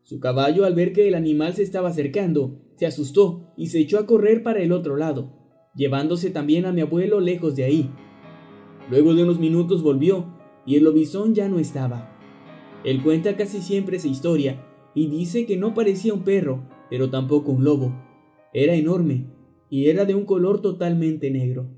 Su 0.00 0.18
caballo, 0.18 0.64
al 0.64 0.74
ver 0.74 0.94
que 0.94 1.06
el 1.08 1.14
animal 1.14 1.52
se 1.52 1.62
estaba 1.62 1.90
acercando, 1.90 2.63
se 2.76 2.86
asustó 2.86 3.52
y 3.56 3.68
se 3.68 3.78
echó 3.78 3.98
a 3.98 4.06
correr 4.06 4.42
para 4.42 4.60
el 4.60 4.72
otro 4.72 4.96
lado, 4.96 5.32
llevándose 5.74 6.30
también 6.30 6.66
a 6.66 6.72
mi 6.72 6.80
abuelo 6.80 7.20
lejos 7.20 7.56
de 7.56 7.64
ahí. 7.64 7.90
Luego 8.90 9.14
de 9.14 9.22
unos 9.22 9.38
minutos 9.38 9.82
volvió, 9.82 10.26
y 10.66 10.76
el 10.76 10.84
lobizón 10.84 11.34
ya 11.34 11.48
no 11.48 11.58
estaba. 11.58 12.18
Él 12.84 13.02
cuenta 13.02 13.36
casi 13.36 13.60
siempre 13.60 13.96
esa 13.96 14.08
historia, 14.08 14.64
y 14.94 15.08
dice 15.08 15.46
que 15.46 15.56
no 15.56 15.74
parecía 15.74 16.14
un 16.14 16.24
perro, 16.24 16.68
pero 16.90 17.10
tampoco 17.10 17.52
un 17.52 17.64
lobo. 17.64 17.94
Era 18.52 18.74
enorme, 18.74 19.26
y 19.70 19.88
era 19.88 20.04
de 20.04 20.14
un 20.14 20.24
color 20.24 20.60
totalmente 20.60 21.30
negro. 21.30 21.68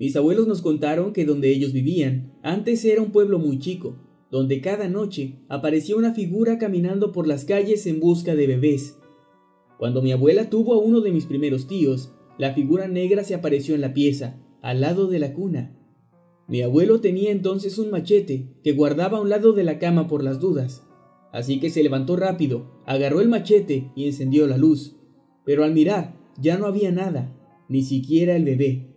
Mis 0.00 0.16
abuelos 0.16 0.46
nos 0.46 0.62
contaron 0.62 1.12
que 1.12 1.26
donde 1.26 1.50
ellos 1.50 1.74
vivían, 1.74 2.32
antes 2.42 2.86
era 2.86 3.02
un 3.02 3.12
pueblo 3.12 3.38
muy 3.38 3.58
chico, 3.58 3.98
donde 4.30 4.62
cada 4.62 4.88
noche 4.88 5.34
aparecía 5.50 5.94
una 5.94 6.14
figura 6.14 6.56
caminando 6.56 7.12
por 7.12 7.28
las 7.28 7.44
calles 7.44 7.86
en 7.86 8.00
busca 8.00 8.34
de 8.34 8.46
bebés. 8.46 8.96
Cuando 9.78 10.00
mi 10.00 10.10
abuela 10.12 10.48
tuvo 10.48 10.72
a 10.72 10.78
uno 10.78 11.02
de 11.02 11.12
mis 11.12 11.26
primeros 11.26 11.66
tíos, 11.66 12.14
la 12.38 12.54
figura 12.54 12.88
negra 12.88 13.24
se 13.24 13.34
apareció 13.34 13.74
en 13.74 13.82
la 13.82 13.92
pieza, 13.92 14.40
al 14.62 14.80
lado 14.80 15.06
de 15.06 15.18
la 15.18 15.34
cuna. 15.34 15.76
Mi 16.48 16.62
abuelo 16.62 17.02
tenía 17.02 17.30
entonces 17.30 17.76
un 17.76 17.90
machete 17.90 18.48
que 18.64 18.72
guardaba 18.72 19.18
a 19.18 19.20
un 19.20 19.28
lado 19.28 19.52
de 19.52 19.64
la 19.64 19.78
cama 19.78 20.08
por 20.08 20.24
las 20.24 20.40
dudas, 20.40 20.82
así 21.30 21.60
que 21.60 21.68
se 21.68 21.82
levantó 21.82 22.16
rápido, 22.16 22.80
agarró 22.86 23.20
el 23.20 23.28
machete 23.28 23.92
y 23.94 24.06
encendió 24.06 24.46
la 24.46 24.56
luz. 24.56 24.96
Pero 25.44 25.62
al 25.62 25.74
mirar, 25.74 26.16
ya 26.40 26.56
no 26.56 26.64
había 26.64 26.90
nada, 26.90 27.36
ni 27.68 27.82
siquiera 27.82 28.34
el 28.34 28.46
bebé. 28.46 28.89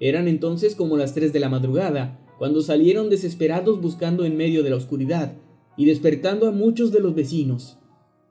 Eran 0.00 0.28
entonces 0.28 0.74
como 0.74 0.96
las 0.96 1.14
tres 1.14 1.32
de 1.32 1.40
la 1.40 1.48
madrugada, 1.48 2.18
cuando 2.38 2.62
salieron 2.62 3.10
desesperados 3.10 3.80
buscando 3.80 4.24
en 4.24 4.36
medio 4.36 4.62
de 4.62 4.70
la 4.70 4.76
oscuridad 4.76 5.34
y 5.76 5.86
despertando 5.86 6.46
a 6.46 6.52
muchos 6.52 6.92
de 6.92 7.00
los 7.00 7.14
vecinos. 7.14 7.78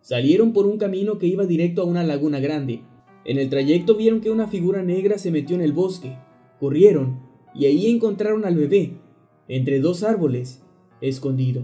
Salieron 0.01 0.53
por 0.53 0.65
un 0.65 0.77
camino 0.77 1.17
que 1.17 1.27
iba 1.27 1.45
directo 1.45 1.81
a 1.81 1.85
una 1.85 2.03
laguna 2.03 2.39
grande. 2.39 2.81
En 3.25 3.37
el 3.37 3.49
trayecto 3.49 3.95
vieron 3.95 4.21
que 4.21 4.31
una 4.31 4.47
figura 4.47 4.83
negra 4.83 5.17
se 5.17 5.31
metió 5.31 5.55
en 5.55 5.61
el 5.61 5.73
bosque. 5.73 6.17
Corrieron 6.59 7.19
y 7.53 7.65
ahí 7.65 7.87
encontraron 7.87 8.45
al 8.45 8.55
bebé, 8.55 8.93
entre 9.49 9.79
dos 9.79 10.03
árboles, 10.03 10.61
escondido. 11.01 11.63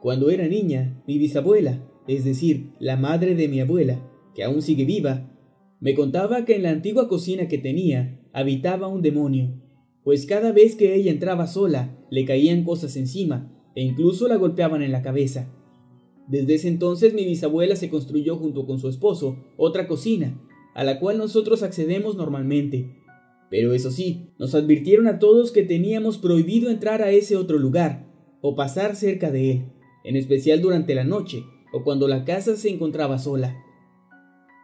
Cuando 0.00 0.30
era 0.30 0.46
niña, 0.46 1.02
mi 1.08 1.18
bisabuela, 1.18 1.84
es 2.06 2.24
decir, 2.24 2.70
la 2.78 2.96
madre 2.96 3.34
de 3.34 3.48
mi 3.48 3.58
abuela, 3.58 4.00
que 4.32 4.44
aún 4.44 4.62
sigue 4.62 4.84
viva, 4.84 5.28
me 5.80 5.94
contaba 5.94 6.44
que 6.44 6.54
en 6.54 6.62
la 6.62 6.70
antigua 6.70 7.08
cocina 7.08 7.48
que 7.48 7.58
tenía 7.58 8.20
habitaba 8.32 8.86
un 8.86 9.02
demonio, 9.02 9.60
pues 10.04 10.24
cada 10.24 10.52
vez 10.52 10.76
que 10.76 10.94
ella 10.94 11.10
entraba 11.10 11.48
sola 11.48 11.98
le 12.10 12.24
caían 12.24 12.62
cosas 12.62 12.96
encima 12.96 13.52
e 13.74 13.82
incluso 13.82 14.28
la 14.28 14.36
golpeaban 14.36 14.82
en 14.82 14.92
la 14.92 15.02
cabeza. 15.02 15.52
Desde 16.28 16.54
ese 16.54 16.68
entonces 16.68 17.12
mi 17.12 17.24
bisabuela 17.24 17.74
se 17.74 17.90
construyó 17.90 18.36
junto 18.36 18.66
con 18.66 18.78
su 18.78 18.88
esposo 18.88 19.36
otra 19.56 19.88
cocina, 19.88 20.40
a 20.76 20.84
la 20.84 21.00
cual 21.00 21.18
nosotros 21.18 21.64
accedemos 21.64 22.16
normalmente. 22.16 23.02
Pero 23.50 23.72
eso 23.72 23.90
sí, 23.90 24.30
nos 24.38 24.54
advirtieron 24.54 25.08
a 25.08 25.18
todos 25.18 25.50
que 25.50 25.64
teníamos 25.64 26.18
prohibido 26.18 26.70
entrar 26.70 27.02
a 27.02 27.10
ese 27.10 27.36
otro 27.36 27.58
lugar 27.58 28.06
o 28.40 28.54
pasar 28.54 28.94
cerca 28.94 29.32
de 29.32 29.50
él 29.50 29.64
en 30.08 30.16
especial 30.16 30.62
durante 30.62 30.94
la 30.94 31.04
noche 31.04 31.44
o 31.70 31.84
cuando 31.84 32.08
la 32.08 32.24
casa 32.24 32.56
se 32.56 32.70
encontraba 32.70 33.18
sola. 33.18 33.62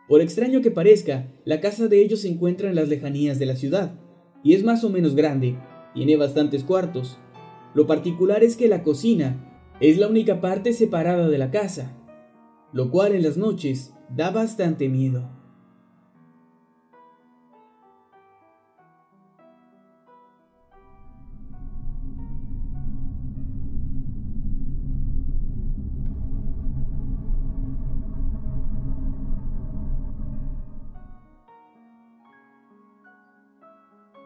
Por 0.08 0.22
extraño 0.22 0.62
que 0.62 0.70
parezca, 0.70 1.30
la 1.44 1.60
casa 1.60 1.86
de 1.86 2.00
ellos 2.00 2.22
se 2.22 2.28
encuentra 2.28 2.70
en 2.70 2.74
las 2.74 2.88
lejanías 2.88 3.38
de 3.38 3.44
la 3.44 3.54
ciudad, 3.54 4.00
y 4.42 4.54
es 4.54 4.64
más 4.64 4.84
o 4.84 4.88
menos 4.88 5.14
grande, 5.14 5.58
tiene 5.92 6.16
bastantes 6.16 6.64
cuartos. 6.64 7.18
Lo 7.74 7.86
particular 7.86 8.42
es 8.42 8.56
que 8.56 8.68
la 8.68 8.82
cocina 8.82 9.70
es 9.80 9.98
la 9.98 10.08
única 10.08 10.40
parte 10.40 10.72
separada 10.72 11.28
de 11.28 11.36
la 11.36 11.50
casa, 11.50 11.94
lo 12.72 12.90
cual 12.90 13.14
en 13.14 13.22
las 13.22 13.36
noches 13.36 13.92
da 14.08 14.30
bastante 14.30 14.88
miedo. 14.88 15.28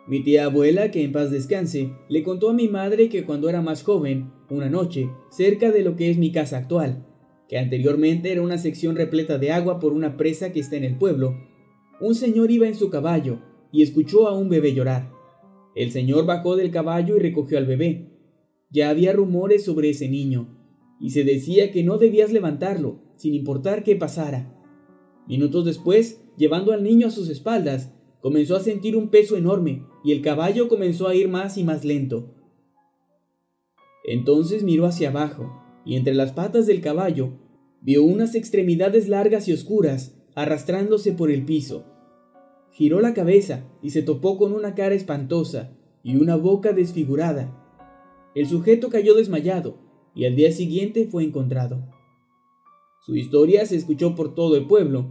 Mi 0.09 0.23
tía 0.23 0.47
abuela, 0.47 0.91
que 0.91 1.05
en 1.05 1.13
paz 1.13 1.31
descanse, 1.31 1.93
le 2.09 2.23
contó 2.23 2.49
a 2.49 2.55
mi 2.55 2.67
madre 2.67 3.11
que 3.11 3.25
cuando 3.25 3.51
era 3.51 3.61
más 3.61 3.83
joven, 3.83 4.33
una 4.49 4.71
noche, 4.71 5.11
cerca 5.31 5.71
de 5.71 5.83
lo 5.83 5.97
que 5.97 6.11
es 6.11 6.17
mi 6.17 6.33
casa 6.33 6.57
actual, 6.57 7.05
que 7.47 7.59
anteriormente 7.59 8.33
era 8.33 8.41
una 8.41 8.57
sección 8.57 8.97
repleta 8.97 9.37
de 9.37 9.53
agua 9.53 9.79
por 9.79 9.93
una 9.93 10.17
presa 10.17 10.51
que 10.51 10.61
está 10.61 10.77
en 10.77 10.85
el 10.85 10.97
pueblo, 10.97 11.37
un 12.01 12.15
señor 12.15 12.51
iba 12.51 12.67
en 12.67 12.75
su 12.75 12.89
caballo 12.89 13.41
y 13.71 13.83
escuchó 13.83 14.29
a 14.29 14.39
un 14.39 14.49
bebé 14.49 14.73
llorar. 14.73 15.13
El 15.75 15.91
señor 15.91 16.25
bajó 16.25 16.57
del 16.57 16.71
caballo 16.71 17.17
y 17.19 17.21
recogió 17.21 17.59
al 17.59 17.67
bebé. 17.67 18.09
Ya 18.71 18.89
había 18.89 19.13
rumores 19.13 19.65
sobre 19.65 19.91
ese 19.91 20.09
niño, 20.09 20.59
y 20.99 21.11
se 21.11 21.23
decía 21.23 21.71
que 21.71 21.85
no 21.85 21.99
debías 21.99 22.33
levantarlo, 22.33 23.03
sin 23.17 23.35
importar 23.35 23.85
qué 23.85 23.95
pasara. 23.95 24.55
Minutos 25.29 25.67
después, 25.67 26.25
llevando 26.39 26.73
al 26.73 26.83
niño 26.83 27.09
a 27.09 27.11
sus 27.11 27.29
espaldas, 27.29 27.93
comenzó 28.21 28.57
a 28.57 28.61
sentir 28.61 28.97
un 28.97 29.09
peso 29.09 29.37
enorme 29.37 29.85
y 30.05 30.13
el 30.13 30.23
caballo 30.23 30.69
comenzó 30.69 31.09
a 31.09 31.15
ir 31.15 31.29
más 31.29 31.57
y 31.57 31.65
más 31.65 31.85
lento. 31.85 32.35
Entonces 34.05 34.63
miró 34.63 34.87
hacia 34.87 35.11
abajo 35.11 35.53
y 35.85 35.97
entre 35.97 36.15
las 36.15 36.33
patas 36.33 36.67
del 36.67 36.81
caballo 36.81 37.33
vio 37.81 38.03
unas 38.03 38.35
extremidades 38.35 39.09
largas 39.09 39.49
y 39.49 39.53
oscuras 39.53 40.17
arrastrándose 40.35 41.13
por 41.13 41.31
el 41.31 41.45
piso. 41.45 41.85
Giró 42.73 43.01
la 43.01 43.15
cabeza 43.15 43.65
y 43.83 43.91
se 43.91 44.03
topó 44.03 44.39
con 44.39 44.53
una 44.53 44.75
cara 44.75 44.95
espantosa 44.95 45.77
y 46.03 46.17
una 46.17 46.37
boca 46.37 46.73
desfigurada. 46.73 47.55
El 48.35 48.47
sujeto 48.47 48.89
cayó 48.89 49.15
desmayado 49.15 49.79
y 50.15 50.27
al 50.27 50.37
día 50.37 50.53
siguiente 50.53 51.07
fue 51.07 51.25
encontrado. 51.25 51.85
Su 53.05 53.17
historia 53.17 53.65
se 53.67 53.77
escuchó 53.77 54.15
por 54.15 54.35
todo 54.35 54.57
el 54.57 54.67
pueblo 54.67 55.07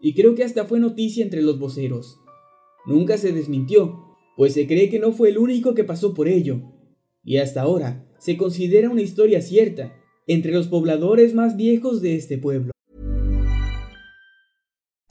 y 0.00 0.14
creo 0.14 0.34
que 0.34 0.44
hasta 0.44 0.64
fue 0.64 0.80
noticia 0.80 1.24
entre 1.24 1.42
los 1.42 1.58
voceros 1.58 2.21
nunca 2.86 3.18
se 3.18 3.32
desmintió, 3.32 4.16
pues 4.36 4.54
se 4.54 4.66
cree 4.66 4.88
que 4.88 4.98
no 4.98 5.12
fue 5.12 5.30
el 5.30 5.38
único 5.38 5.74
que 5.74 5.84
pasó 5.84 6.14
por 6.14 6.28
ello, 6.28 6.60
y 7.22 7.38
hasta 7.38 7.62
ahora 7.62 8.08
se 8.18 8.36
considera 8.36 8.90
una 8.90 9.02
historia 9.02 9.40
cierta 9.42 9.92
entre 10.26 10.52
los 10.52 10.68
pobladores 10.68 11.34
más 11.34 11.56
viejos 11.56 12.00
de 12.00 12.16
este 12.16 12.38
pueblo. 12.38 12.72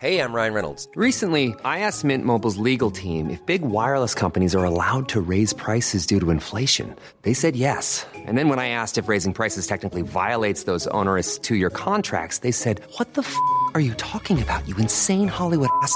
Hey, 0.02 0.18
I'm 0.18 0.34
Ryan 0.34 0.56
Reynolds. 0.56 0.88
Recently, 0.96 1.54
I 1.64 1.82
asked 1.86 2.04
Mint 2.04 2.26
Mobile's 2.26 2.58
legal 2.58 2.90
team 2.90 3.30
if 3.30 3.46
big 3.46 3.62
wireless 3.62 4.16
companies 4.16 4.56
are 4.56 4.64
allowed 4.64 5.08
to 5.10 5.22
raise 5.22 5.54
prices 5.54 6.08
due 6.08 6.20
to 6.20 6.32
inflation. 6.32 6.96
They 7.22 7.36
said 7.36 7.56
yes. 7.56 8.08
And 8.26 8.36
then 8.36 8.50
when 8.50 8.58
I 8.58 8.70
asked 8.70 8.98
if 8.98 9.08
raising 9.08 9.32
prices 9.32 9.68
technically 9.68 10.02
violates 10.02 10.64
those 10.64 10.88
onerous 10.88 11.38
two 11.38 11.56
year 11.56 11.70
contracts, 11.70 12.40
they 12.40 12.52
said, 12.52 12.82
What 12.98 13.14
the 13.14 13.22
f 13.22 13.38
are 13.76 13.80
you 13.80 13.94
talking 13.94 14.42
about, 14.42 14.68
you 14.68 14.76
insane 14.78 15.28
Hollywood 15.28 15.70
ass? 15.84 15.96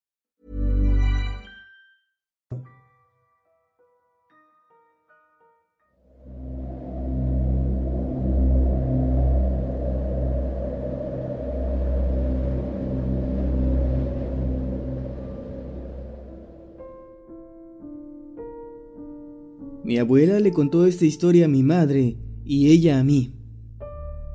Mi 19.91 19.97
abuela 19.97 20.39
le 20.39 20.53
contó 20.53 20.85
esta 20.85 21.03
historia 21.03 21.43
a 21.43 21.47
mi 21.49 21.63
madre 21.63 22.15
y 22.45 22.71
ella 22.71 22.97
a 22.97 23.03
mí. 23.03 23.33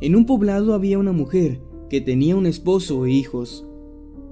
En 0.02 0.14
un 0.14 0.26
poblado 0.26 0.74
había 0.74 0.98
una 0.98 1.12
mujer 1.12 1.62
que 1.88 2.02
tenía 2.02 2.36
un 2.36 2.44
esposo 2.44 3.06
e 3.06 3.12
hijos. 3.12 3.66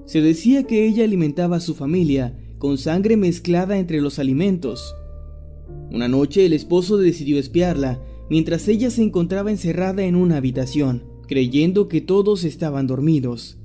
Se 0.05 0.21
decía 0.21 0.65
que 0.65 0.85
ella 0.85 1.03
alimentaba 1.03 1.55
a 1.55 1.61
su 1.61 1.73
familia 1.73 2.37
con 2.59 2.77
sangre 2.77 3.17
mezclada 3.17 3.79
entre 3.79 4.01
los 4.01 4.19
alimentos. 4.19 4.95
Una 5.89 6.07
noche 6.07 6.45
el 6.45 6.53
esposo 6.53 6.97
decidió 6.97 7.39
espiarla 7.39 7.99
mientras 8.29 8.67
ella 8.67 8.91
se 8.91 9.01
encontraba 9.01 9.49
encerrada 9.49 10.05
en 10.05 10.15
una 10.15 10.37
habitación, 10.37 11.05
creyendo 11.27 11.87
que 11.87 12.01
todos 12.01 12.43
estaban 12.43 12.85
dormidos. 12.85 13.57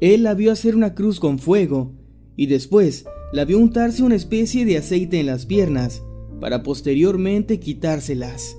Él 0.00 0.24
la 0.24 0.34
vio 0.34 0.50
hacer 0.50 0.74
una 0.74 0.96
cruz 0.96 1.20
con 1.20 1.38
fuego 1.38 1.92
y 2.34 2.46
después 2.46 3.04
la 3.32 3.44
vio 3.44 3.60
untarse 3.60 4.02
una 4.02 4.16
especie 4.16 4.64
de 4.64 4.76
aceite 4.76 5.20
en 5.20 5.26
las 5.26 5.46
piernas 5.46 6.02
para 6.40 6.62
posteriormente 6.62 7.60
quitárselas. 7.60 8.56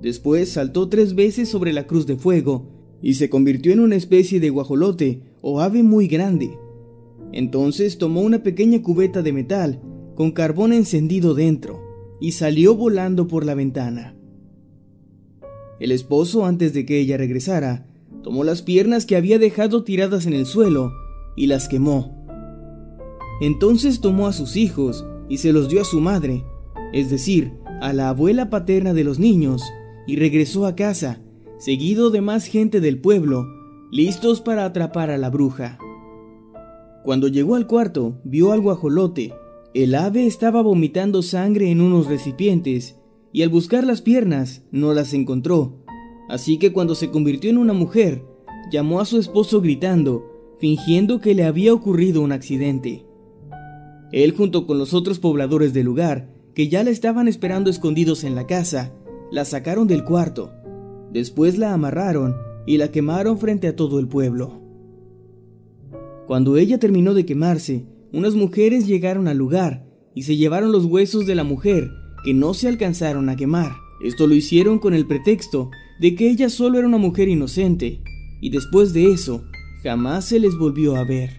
Después 0.00 0.50
saltó 0.50 0.88
tres 0.88 1.14
veces 1.14 1.48
sobre 1.48 1.72
la 1.72 1.86
cruz 1.86 2.06
de 2.06 2.16
fuego 2.16 2.68
y 3.02 3.14
se 3.14 3.28
convirtió 3.28 3.72
en 3.72 3.80
una 3.80 3.96
especie 3.96 4.40
de 4.40 4.50
guajolote 4.50 5.22
o 5.40 5.60
ave 5.60 5.82
muy 5.82 6.06
grande. 6.06 6.58
Entonces 7.32 7.98
tomó 7.98 8.22
una 8.22 8.42
pequeña 8.42 8.82
cubeta 8.82 9.22
de 9.22 9.32
metal 9.32 9.80
con 10.14 10.32
carbón 10.32 10.72
encendido 10.72 11.34
dentro 11.34 11.80
y 12.20 12.32
salió 12.32 12.74
volando 12.74 13.28
por 13.28 13.44
la 13.44 13.54
ventana. 13.54 14.16
El 15.78 15.92
esposo, 15.92 16.44
antes 16.44 16.72
de 16.72 16.84
que 16.84 16.98
ella 16.98 17.16
regresara, 17.16 17.86
tomó 18.22 18.42
las 18.42 18.62
piernas 18.62 19.06
que 19.06 19.16
había 19.16 19.38
dejado 19.38 19.84
tiradas 19.84 20.26
en 20.26 20.32
el 20.32 20.46
suelo 20.46 20.92
y 21.36 21.46
las 21.46 21.68
quemó. 21.68 22.26
Entonces 23.40 24.00
tomó 24.00 24.26
a 24.26 24.32
sus 24.32 24.56
hijos 24.56 25.06
y 25.28 25.38
se 25.38 25.52
los 25.52 25.68
dio 25.68 25.82
a 25.82 25.84
su 25.84 26.00
madre, 26.00 26.44
es 26.92 27.10
decir, 27.10 27.52
a 27.80 27.92
la 27.92 28.08
abuela 28.08 28.50
paterna 28.50 28.94
de 28.94 29.04
los 29.04 29.18
niños, 29.18 29.62
y 30.06 30.16
regresó 30.16 30.66
a 30.66 30.74
casa, 30.74 31.20
seguido 31.58 32.10
de 32.10 32.20
más 32.20 32.46
gente 32.46 32.80
del 32.80 33.00
pueblo, 33.00 33.46
listos 33.90 34.40
para 34.40 34.64
atrapar 34.64 35.10
a 35.10 35.18
la 35.18 35.30
bruja. 35.30 35.78
Cuando 37.04 37.28
llegó 37.28 37.54
al 37.54 37.66
cuarto, 37.66 38.20
vio 38.24 38.52
al 38.52 38.60
guajolote. 38.60 39.32
El 39.74 39.94
ave 39.94 40.26
estaba 40.26 40.62
vomitando 40.62 41.22
sangre 41.22 41.70
en 41.70 41.80
unos 41.80 42.06
recipientes, 42.06 42.98
y 43.32 43.42
al 43.42 43.50
buscar 43.50 43.84
las 43.84 44.02
piernas 44.02 44.64
no 44.70 44.94
las 44.94 45.12
encontró. 45.12 45.84
Así 46.28 46.58
que 46.58 46.72
cuando 46.72 46.94
se 46.94 47.10
convirtió 47.10 47.50
en 47.50 47.58
una 47.58 47.72
mujer, 47.72 48.24
llamó 48.70 49.00
a 49.00 49.04
su 49.04 49.18
esposo 49.18 49.60
gritando, 49.60 50.24
fingiendo 50.58 51.20
que 51.20 51.34
le 51.34 51.44
había 51.44 51.72
ocurrido 51.72 52.20
un 52.20 52.32
accidente. 52.32 53.06
Él 54.12 54.32
junto 54.32 54.66
con 54.66 54.78
los 54.78 54.94
otros 54.94 55.18
pobladores 55.18 55.72
del 55.72 55.86
lugar, 55.86 56.37
que 56.58 56.66
ya 56.66 56.82
la 56.82 56.90
estaban 56.90 57.28
esperando 57.28 57.70
escondidos 57.70 58.24
en 58.24 58.34
la 58.34 58.48
casa, 58.48 58.92
la 59.30 59.44
sacaron 59.44 59.86
del 59.86 60.02
cuarto. 60.02 60.50
Después 61.12 61.56
la 61.56 61.72
amarraron 61.72 62.34
y 62.66 62.78
la 62.78 62.90
quemaron 62.90 63.38
frente 63.38 63.68
a 63.68 63.76
todo 63.76 64.00
el 64.00 64.08
pueblo. 64.08 64.60
Cuando 66.26 66.56
ella 66.56 66.80
terminó 66.80 67.14
de 67.14 67.24
quemarse, 67.24 67.86
unas 68.12 68.34
mujeres 68.34 68.88
llegaron 68.88 69.28
al 69.28 69.38
lugar 69.38 69.86
y 70.16 70.24
se 70.24 70.36
llevaron 70.36 70.72
los 70.72 70.84
huesos 70.84 71.28
de 71.28 71.36
la 71.36 71.44
mujer 71.44 71.92
que 72.24 72.34
no 72.34 72.52
se 72.54 72.66
alcanzaron 72.66 73.28
a 73.28 73.36
quemar. 73.36 73.70
Esto 74.02 74.26
lo 74.26 74.34
hicieron 74.34 74.80
con 74.80 74.94
el 74.94 75.06
pretexto 75.06 75.70
de 76.00 76.16
que 76.16 76.28
ella 76.28 76.50
solo 76.50 76.78
era 76.78 76.88
una 76.88 76.98
mujer 76.98 77.28
inocente, 77.28 78.02
y 78.40 78.50
después 78.50 78.92
de 78.92 79.12
eso, 79.12 79.44
jamás 79.84 80.24
se 80.24 80.40
les 80.40 80.58
volvió 80.58 80.96
a 80.96 81.04
ver. 81.04 81.37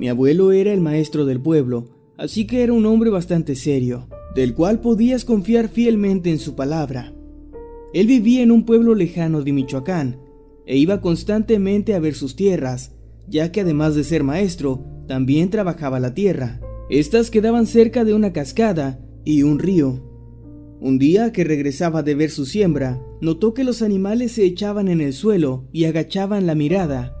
Mi 0.00 0.08
abuelo 0.08 0.50
era 0.52 0.72
el 0.72 0.80
maestro 0.80 1.26
del 1.26 1.42
pueblo, 1.42 1.90
así 2.16 2.46
que 2.46 2.62
era 2.62 2.72
un 2.72 2.86
hombre 2.86 3.10
bastante 3.10 3.54
serio, 3.54 4.08
del 4.34 4.54
cual 4.54 4.80
podías 4.80 5.26
confiar 5.26 5.68
fielmente 5.68 6.30
en 6.30 6.38
su 6.38 6.54
palabra. 6.54 7.12
Él 7.92 8.06
vivía 8.06 8.42
en 8.42 8.50
un 8.50 8.64
pueblo 8.64 8.94
lejano 8.94 9.42
de 9.42 9.52
Michoacán, 9.52 10.18
e 10.64 10.78
iba 10.78 11.02
constantemente 11.02 11.92
a 11.92 11.98
ver 11.98 12.14
sus 12.14 12.34
tierras, 12.34 12.92
ya 13.28 13.52
que 13.52 13.60
además 13.60 13.94
de 13.94 14.04
ser 14.04 14.24
maestro, 14.24 14.82
también 15.06 15.50
trabajaba 15.50 16.00
la 16.00 16.14
tierra. 16.14 16.62
Estas 16.88 17.30
quedaban 17.30 17.66
cerca 17.66 18.02
de 18.02 18.14
una 18.14 18.32
cascada 18.32 19.04
y 19.26 19.42
un 19.42 19.58
río. 19.58 20.00
Un 20.80 20.98
día 20.98 21.30
que 21.30 21.44
regresaba 21.44 22.02
de 22.02 22.14
ver 22.14 22.30
su 22.30 22.46
siembra, 22.46 23.02
notó 23.20 23.52
que 23.52 23.64
los 23.64 23.82
animales 23.82 24.32
se 24.32 24.46
echaban 24.46 24.88
en 24.88 25.02
el 25.02 25.12
suelo 25.12 25.68
y 25.74 25.84
agachaban 25.84 26.46
la 26.46 26.54
mirada. 26.54 27.14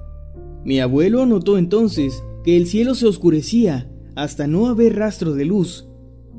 Mi 0.64 0.80
abuelo 0.80 1.26
notó 1.26 1.58
entonces 1.58 2.22
que 2.44 2.56
el 2.56 2.66
cielo 2.66 2.94
se 2.94 3.06
oscurecía 3.06 3.90
hasta 4.16 4.46
no 4.46 4.66
haber 4.66 4.96
rastro 4.96 5.34
de 5.34 5.44
luz. 5.44 5.88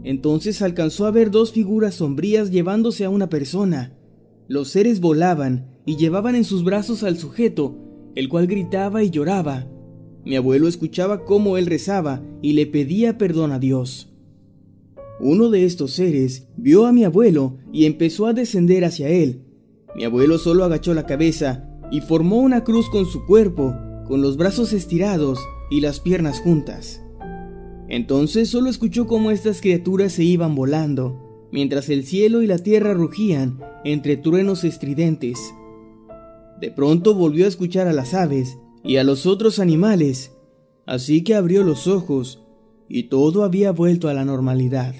Entonces 0.03 0.61
alcanzó 0.61 1.05
a 1.05 1.11
ver 1.11 1.31
dos 1.31 1.51
figuras 1.51 1.95
sombrías 1.95 2.51
llevándose 2.51 3.05
a 3.05 3.09
una 3.09 3.29
persona. 3.29 3.97
Los 4.47 4.69
seres 4.69 4.99
volaban 4.99 5.77
y 5.85 5.95
llevaban 5.95 6.35
en 6.35 6.43
sus 6.43 6.63
brazos 6.63 7.03
al 7.03 7.17
sujeto, 7.17 7.77
el 8.15 8.29
cual 8.29 8.47
gritaba 8.47 9.03
y 9.03 9.09
lloraba. 9.09 9.67
Mi 10.25 10.35
abuelo 10.35 10.67
escuchaba 10.67 11.23
cómo 11.25 11.57
él 11.57 11.65
rezaba 11.65 12.21
y 12.41 12.53
le 12.53 12.65
pedía 12.65 13.17
perdón 13.17 13.51
a 13.51 13.59
Dios. 13.59 14.11
Uno 15.19 15.49
de 15.49 15.65
estos 15.65 15.91
seres 15.91 16.47
vio 16.57 16.87
a 16.87 16.91
mi 16.91 17.03
abuelo 17.03 17.57
y 17.71 17.85
empezó 17.85 18.25
a 18.25 18.33
descender 18.33 18.85
hacia 18.85 19.09
él. 19.09 19.43
Mi 19.95 20.03
abuelo 20.03 20.37
solo 20.39 20.63
agachó 20.63 20.93
la 20.93 21.05
cabeza 21.05 21.67
y 21.91 22.01
formó 22.01 22.37
una 22.39 22.63
cruz 22.63 22.89
con 22.89 23.05
su 23.05 23.25
cuerpo, 23.25 23.75
con 24.07 24.21
los 24.21 24.37
brazos 24.37 24.73
estirados 24.73 25.39
y 25.71 25.81
las 25.81 25.99
piernas 25.99 26.39
juntas. 26.39 27.01
Entonces 27.87 28.49
solo 28.49 28.69
escuchó 28.69 29.07
cómo 29.07 29.31
estas 29.31 29.61
criaturas 29.61 30.13
se 30.13 30.23
iban 30.23 30.53
volando, 30.53 31.47
mientras 31.51 31.89
el 31.89 32.05
cielo 32.05 32.43
y 32.43 32.47
la 32.47 32.59
tierra 32.59 32.93
rugían 32.93 33.59
entre 33.83 34.17
truenos 34.17 34.63
estridentes. 34.63 35.39
De 36.59 36.69
pronto 36.69 37.15
volvió 37.15 37.45
a 37.45 37.47
escuchar 37.47 37.87
a 37.87 37.93
las 37.93 38.13
aves 38.13 38.59
y 38.83 38.97
a 38.97 39.03
los 39.03 39.25
otros 39.25 39.57
animales, 39.57 40.33
así 40.85 41.23
que 41.23 41.33
abrió 41.33 41.63
los 41.63 41.87
ojos 41.87 42.43
y 42.87 43.03
todo 43.03 43.43
había 43.43 43.71
vuelto 43.71 44.09
a 44.09 44.13
la 44.13 44.25
normalidad. 44.25 44.93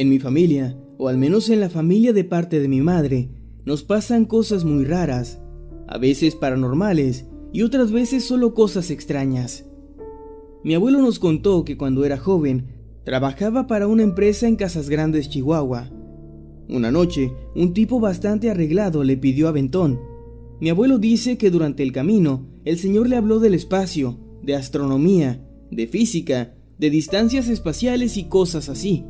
En 0.00 0.08
mi 0.08 0.18
familia, 0.18 0.78
o 0.96 1.08
al 1.08 1.18
menos 1.18 1.50
en 1.50 1.60
la 1.60 1.68
familia 1.68 2.14
de 2.14 2.24
parte 2.24 2.58
de 2.58 2.68
mi 2.68 2.80
madre, 2.80 3.28
nos 3.66 3.82
pasan 3.82 4.24
cosas 4.24 4.64
muy 4.64 4.86
raras, 4.86 5.42
a 5.86 5.98
veces 5.98 6.34
paranormales 6.34 7.26
y 7.52 7.60
otras 7.60 7.92
veces 7.92 8.24
solo 8.24 8.54
cosas 8.54 8.90
extrañas. 8.90 9.66
Mi 10.64 10.74
abuelo 10.74 11.02
nos 11.02 11.18
contó 11.18 11.66
que 11.66 11.76
cuando 11.76 12.06
era 12.06 12.16
joven 12.16 12.68
trabajaba 13.04 13.66
para 13.66 13.88
una 13.88 14.02
empresa 14.02 14.48
en 14.48 14.56
Casas 14.56 14.88
Grandes, 14.88 15.28
Chihuahua. 15.28 15.90
Una 16.70 16.90
noche, 16.90 17.34
un 17.54 17.74
tipo 17.74 18.00
bastante 18.00 18.48
arreglado 18.48 19.04
le 19.04 19.18
pidió 19.18 19.48
aventón, 19.48 20.00
Mi 20.62 20.70
abuelo 20.70 20.96
dice 20.96 21.36
que 21.36 21.50
durante 21.50 21.82
el 21.82 21.92
camino 21.92 22.46
el 22.64 22.78
Señor 22.78 23.06
le 23.06 23.16
habló 23.16 23.38
del 23.38 23.52
espacio, 23.52 24.18
de 24.42 24.54
astronomía, 24.54 25.46
de 25.70 25.86
física, 25.86 26.54
de 26.78 26.88
distancias 26.88 27.48
espaciales 27.48 28.16
y 28.16 28.30
cosas 28.30 28.70
así. 28.70 29.04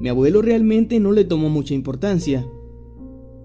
Mi 0.00 0.08
abuelo 0.08 0.42
realmente 0.42 1.00
no 1.00 1.12
le 1.12 1.24
tomó 1.24 1.48
mucha 1.48 1.74
importancia. 1.74 2.46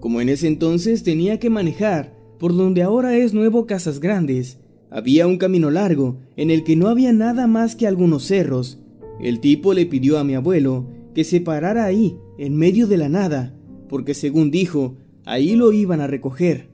Como 0.00 0.20
en 0.20 0.28
ese 0.28 0.46
entonces 0.46 1.02
tenía 1.02 1.38
que 1.38 1.50
manejar 1.50 2.16
por 2.38 2.56
donde 2.56 2.82
ahora 2.82 3.16
es 3.16 3.32
Nuevo 3.34 3.66
Casas 3.66 4.00
Grandes, 4.00 4.58
había 4.90 5.26
un 5.26 5.38
camino 5.38 5.70
largo 5.70 6.18
en 6.36 6.50
el 6.50 6.62
que 6.62 6.76
no 6.76 6.88
había 6.88 7.12
nada 7.12 7.46
más 7.46 7.74
que 7.74 7.86
algunos 7.86 8.24
cerros. 8.24 8.78
El 9.20 9.40
tipo 9.40 9.74
le 9.74 9.86
pidió 9.86 10.18
a 10.18 10.24
mi 10.24 10.34
abuelo 10.34 10.86
que 11.14 11.24
se 11.24 11.40
parara 11.40 11.84
ahí, 11.84 12.16
en 12.38 12.56
medio 12.56 12.86
de 12.86 12.96
la 12.96 13.08
nada, 13.08 13.56
porque 13.88 14.14
según 14.14 14.50
dijo, 14.50 14.96
ahí 15.24 15.56
lo 15.56 15.72
iban 15.72 16.00
a 16.00 16.06
recoger. 16.06 16.68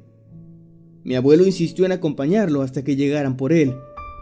Mi 1.05 1.15
abuelo 1.15 1.47
insistió 1.47 1.87
en 1.87 1.93
acompañarlo 1.93 2.63
hasta 2.63 2.85
que 2.85 2.97
llegaran 2.97 3.37
por 3.37 3.53
él, 3.53 3.75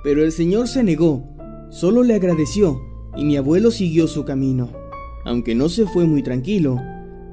pero 0.05 0.23
el 0.23 0.33
señor 0.33 0.69
se 0.69 0.85
negó, 0.85 1.25
solo 1.71 2.03
le 2.03 2.15
agradeció 2.15 2.81
y 3.17 3.25
mi 3.25 3.37
abuelo 3.37 3.71
siguió 3.71 4.07
su 4.07 4.25
camino, 4.25 4.71
aunque 5.29 5.55
no 5.55 5.69
se 5.69 5.85
fue 5.85 6.07
muy 6.07 6.23
tranquilo, 6.23 6.81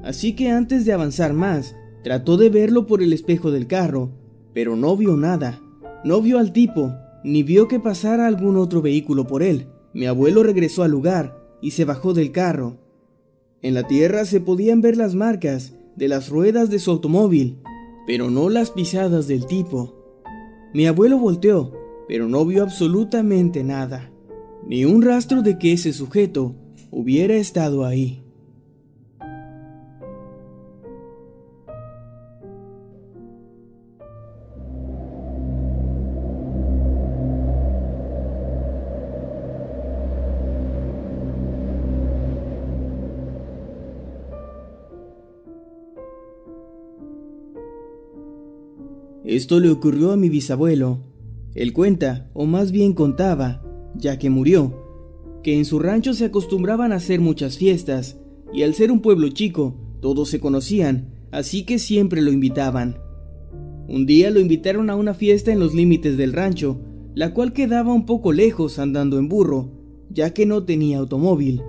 así 0.03 0.33
que 0.33 0.49
antes 0.49 0.83
de 0.83 0.91
avanzar 0.91 1.31
más, 1.31 1.77
trató 2.03 2.35
de 2.35 2.49
verlo 2.49 2.87
por 2.87 3.01
el 3.01 3.13
espejo 3.13 3.51
del 3.51 3.67
carro, 3.67 4.11
pero 4.53 4.75
no 4.75 4.97
vio 4.97 5.15
nada, 5.15 5.61
no 6.03 6.21
vio 6.21 6.39
al 6.39 6.51
tipo, 6.51 6.91
ni 7.23 7.41
vio 7.41 7.69
que 7.69 7.79
pasara 7.79 8.27
algún 8.27 8.57
otro 8.57 8.81
vehículo 8.81 9.25
por 9.27 9.43
él. 9.43 9.67
Mi 9.93 10.07
abuelo 10.07 10.43
regresó 10.43 10.83
al 10.83 10.91
lugar 10.91 11.41
y 11.61 11.71
se 11.71 11.85
bajó 11.85 12.13
del 12.13 12.33
carro. 12.33 12.79
En 13.61 13.73
la 13.73 13.87
tierra 13.87 14.25
se 14.25 14.41
podían 14.41 14.81
ver 14.81 14.97
las 14.97 15.15
marcas 15.15 15.73
de 15.95 16.09
las 16.09 16.27
ruedas 16.27 16.69
de 16.69 16.79
su 16.79 16.91
automóvil, 16.91 17.59
pero 18.05 18.29
no 18.29 18.49
las 18.49 18.71
pisadas 18.71 19.25
del 19.25 19.45
tipo. 19.45 19.95
Mi 20.73 20.85
abuelo 20.85 21.17
volteó, 21.17 21.71
pero 22.09 22.27
no 22.27 22.45
vio 22.45 22.61
absolutamente 22.61 23.63
nada, 23.63 24.11
ni 24.67 24.83
un 24.83 25.01
rastro 25.01 25.41
de 25.41 25.57
que 25.57 25.71
ese 25.71 25.93
sujeto 25.93 26.55
hubiera 26.91 27.35
estado 27.35 27.85
ahí. 27.85 28.25
Esto 49.25 49.59
le 49.59 49.69
ocurrió 49.69 50.11
a 50.11 50.17
mi 50.17 50.29
bisabuelo. 50.29 50.99
Él 51.55 51.73
cuenta, 51.73 52.29
o 52.33 52.45
más 52.45 52.71
bien 52.71 52.93
contaba, 52.93 53.61
ya 53.95 54.17
que 54.19 54.29
murió, 54.29 54.84
que 55.45 55.55
en 55.55 55.65
su 55.65 55.77
rancho 55.77 56.15
se 56.15 56.25
acostumbraban 56.25 56.91
a 56.91 56.95
hacer 56.95 57.21
muchas 57.21 57.59
fiestas, 57.59 58.17
y 58.51 58.63
al 58.63 58.73
ser 58.73 58.91
un 58.91 58.99
pueblo 58.99 59.29
chico, 59.29 59.75
todos 60.01 60.27
se 60.27 60.39
conocían, 60.39 61.13
así 61.29 61.65
que 61.65 61.77
siempre 61.77 62.23
lo 62.23 62.31
invitaban. 62.31 62.97
Un 63.87 64.07
día 64.07 64.31
lo 64.31 64.39
invitaron 64.39 64.89
a 64.89 64.95
una 64.95 65.13
fiesta 65.13 65.51
en 65.51 65.59
los 65.59 65.75
límites 65.75 66.17
del 66.17 66.33
rancho, 66.33 66.81
la 67.13 67.31
cual 67.35 67.53
quedaba 67.53 67.93
un 67.93 68.07
poco 68.07 68.33
lejos 68.33 68.79
andando 68.79 69.19
en 69.19 69.29
burro, 69.29 69.69
ya 70.09 70.33
que 70.33 70.47
no 70.47 70.63
tenía 70.63 70.97
automóvil. 70.97 71.61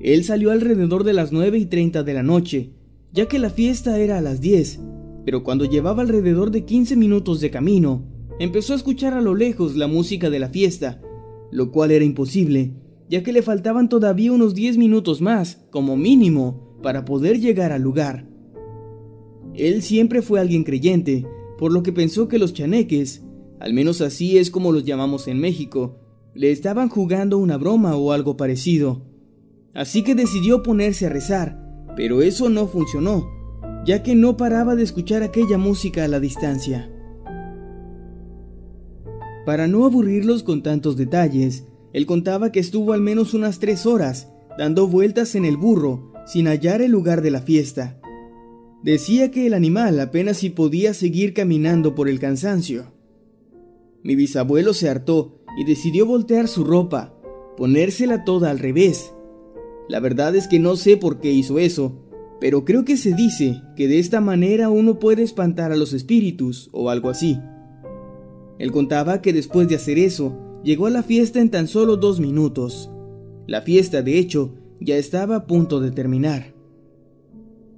Él 0.00 0.24
salió 0.24 0.50
alrededor 0.50 1.04
de 1.04 1.12
las 1.12 1.30
9 1.30 1.58
y 1.58 1.66
30 1.66 2.04
de 2.04 2.14
la 2.14 2.22
noche, 2.22 2.70
ya 3.12 3.28
que 3.28 3.38
la 3.38 3.50
fiesta 3.50 3.98
era 3.98 4.16
a 4.16 4.22
las 4.22 4.40
10, 4.40 4.80
pero 5.26 5.44
cuando 5.44 5.66
llevaba 5.66 6.00
alrededor 6.00 6.50
de 6.50 6.64
15 6.64 6.96
minutos 6.96 7.42
de 7.42 7.50
camino, 7.50 8.02
empezó 8.38 8.72
a 8.72 8.76
escuchar 8.76 9.12
a 9.12 9.20
lo 9.20 9.34
lejos 9.34 9.76
la 9.76 9.88
música 9.88 10.30
de 10.30 10.38
la 10.38 10.48
fiesta, 10.48 11.02
lo 11.50 11.70
cual 11.70 11.90
era 11.90 12.06
imposible, 12.06 12.72
ya 13.08 13.22
que 13.22 13.32
le 13.32 13.42
faltaban 13.42 13.88
todavía 13.88 14.32
unos 14.32 14.54
10 14.54 14.78
minutos 14.78 15.20
más, 15.20 15.64
como 15.70 15.96
mínimo, 15.96 16.78
para 16.82 17.04
poder 17.04 17.40
llegar 17.40 17.72
al 17.72 17.82
lugar. 17.82 18.28
Él 19.54 19.82
siempre 19.82 20.22
fue 20.22 20.40
alguien 20.40 20.64
creyente, 20.64 21.26
por 21.58 21.72
lo 21.72 21.82
que 21.82 21.92
pensó 21.92 22.28
que 22.28 22.38
los 22.38 22.54
chaneques, 22.54 23.22
al 23.60 23.72
menos 23.72 24.00
así 24.00 24.38
es 24.38 24.50
como 24.50 24.72
los 24.72 24.84
llamamos 24.84 25.28
en 25.28 25.38
México, 25.38 26.00
le 26.34 26.50
estaban 26.50 26.88
jugando 26.88 27.38
una 27.38 27.56
broma 27.56 27.96
o 27.96 28.12
algo 28.12 28.36
parecido. 28.36 29.02
Así 29.72 30.02
que 30.02 30.14
decidió 30.14 30.62
ponerse 30.62 31.06
a 31.06 31.10
rezar, 31.10 31.60
pero 31.96 32.22
eso 32.22 32.48
no 32.48 32.66
funcionó, 32.66 33.28
ya 33.86 34.02
que 34.02 34.14
no 34.14 34.36
paraba 34.36 34.74
de 34.74 34.82
escuchar 34.82 35.22
aquella 35.22 35.58
música 35.58 36.04
a 36.04 36.08
la 36.08 36.20
distancia. 36.20 36.90
Para 39.46 39.66
no 39.66 39.84
aburrirlos 39.84 40.42
con 40.42 40.62
tantos 40.62 40.96
detalles, 40.96 41.66
él 41.94 42.06
contaba 42.06 42.50
que 42.50 42.58
estuvo 42.58 42.92
al 42.92 43.00
menos 43.00 43.34
unas 43.34 43.60
tres 43.60 43.86
horas 43.86 44.28
dando 44.58 44.88
vueltas 44.88 45.36
en 45.36 45.44
el 45.44 45.56
burro 45.56 46.12
sin 46.26 46.48
hallar 46.48 46.82
el 46.82 46.90
lugar 46.90 47.22
de 47.22 47.30
la 47.30 47.40
fiesta. 47.40 48.00
Decía 48.82 49.30
que 49.30 49.46
el 49.46 49.54
animal 49.54 50.00
apenas 50.00 50.38
si 50.38 50.50
podía 50.50 50.92
seguir 50.92 51.32
caminando 51.32 51.94
por 51.94 52.08
el 52.08 52.18
cansancio. 52.18 52.92
Mi 54.02 54.16
bisabuelo 54.16 54.74
se 54.74 54.90
hartó 54.90 55.40
y 55.56 55.64
decidió 55.64 56.04
voltear 56.04 56.48
su 56.48 56.64
ropa, 56.64 57.14
ponérsela 57.56 58.24
toda 58.24 58.50
al 58.50 58.58
revés. 58.58 59.14
La 59.88 60.00
verdad 60.00 60.34
es 60.34 60.48
que 60.48 60.58
no 60.58 60.74
sé 60.76 60.96
por 60.96 61.20
qué 61.20 61.30
hizo 61.30 61.60
eso, 61.60 62.00
pero 62.40 62.64
creo 62.64 62.84
que 62.84 62.96
se 62.96 63.14
dice 63.14 63.62
que 63.76 63.86
de 63.86 64.00
esta 64.00 64.20
manera 64.20 64.68
uno 64.68 64.98
puede 64.98 65.22
espantar 65.22 65.70
a 65.70 65.76
los 65.76 65.92
espíritus 65.92 66.70
o 66.72 66.90
algo 66.90 67.08
así. 67.08 67.38
Él 68.58 68.72
contaba 68.72 69.22
que 69.22 69.32
después 69.32 69.68
de 69.68 69.76
hacer 69.76 69.98
eso, 69.98 70.43
llegó 70.64 70.86
a 70.86 70.90
la 70.90 71.02
fiesta 71.02 71.40
en 71.40 71.50
tan 71.50 71.68
solo 71.68 71.96
dos 71.96 72.18
minutos. 72.18 72.90
La 73.46 73.60
fiesta, 73.60 74.02
de 74.02 74.18
hecho, 74.18 74.54
ya 74.80 74.96
estaba 74.96 75.36
a 75.36 75.46
punto 75.46 75.80
de 75.80 75.90
terminar. 75.90 76.54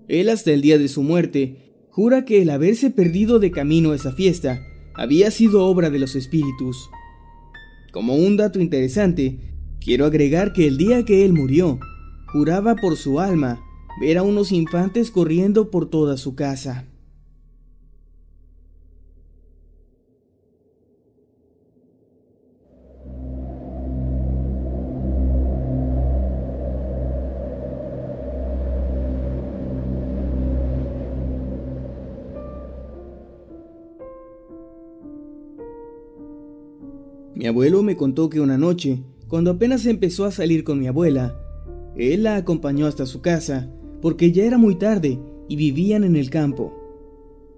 Él 0.09 0.29
hasta 0.29 0.53
el 0.53 0.62
día 0.62 0.79
de 0.79 0.88
su 0.88 1.03
muerte 1.03 1.66
jura 1.90 2.25
que 2.25 2.42
el 2.42 2.51
haberse 2.51 2.90
perdido 2.90 3.38
de 3.38 3.51
camino 3.51 3.90
a 3.90 3.96
esa 3.96 4.12
fiesta 4.12 4.61
había 4.94 5.31
sido 5.31 5.66
obra 5.66 5.90
de 5.90 5.99
los 5.99 6.14
espíritus. 6.14 6.88
Como 7.92 8.14
un 8.14 8.37
dato 8.37 8.61
interesante, 8.61 9.38
quiero 9.81 10.05
agregar 10.05 10.53
que 10.53 10.66
el 10.66 10.77
día 10.77 11.05
que 11.05 11.25
él 11.25 11.33
murió, 11.33 11.81
juraba 12.27 12.77
por 12.77 12.96
su 12.96 13.18
alma 13.18 13.61
ver 14.01 14.18
a 14.18 14.22
unos 14.22 14.53
infantes 14.53 15.11
corriendo 15.11 15.70
por 15.70 15.88
toda 15.88 16.16
su 16.16 16.35
casa. 16.35 16.87
Mi 37.46 37.50
abuelo 37.50 37.85
me 37.85 37.94
contó 37.94 38.28
que 38.28 38.40
una 38.40 38.59
noche, 38.59 39.04
cuando 39.28 39.52
apenas 39.52 39.87
empezó 39.87 40.24
a 40.24 40.32
salir 40.32 40.64
con 40.64 40.80
mi 40.80 40.88
abuela, 40.88 41.38
él 41.94 42.24
la 42.24 42.35
acompañó 42.35 42.88
hasta 42.88 43.06
su 43.06 43.20
casa 43.20 43.70
porque 44.02 44.32
ya 44.32 44.42
era 44.42 44.59
muy 44.59 44.74
tarde 44.74 45.20
y 45.48 45.54
vivían 45.54 46.02
en 46.02 46.16
el 46.16 46.28
campo. 46.28 46.74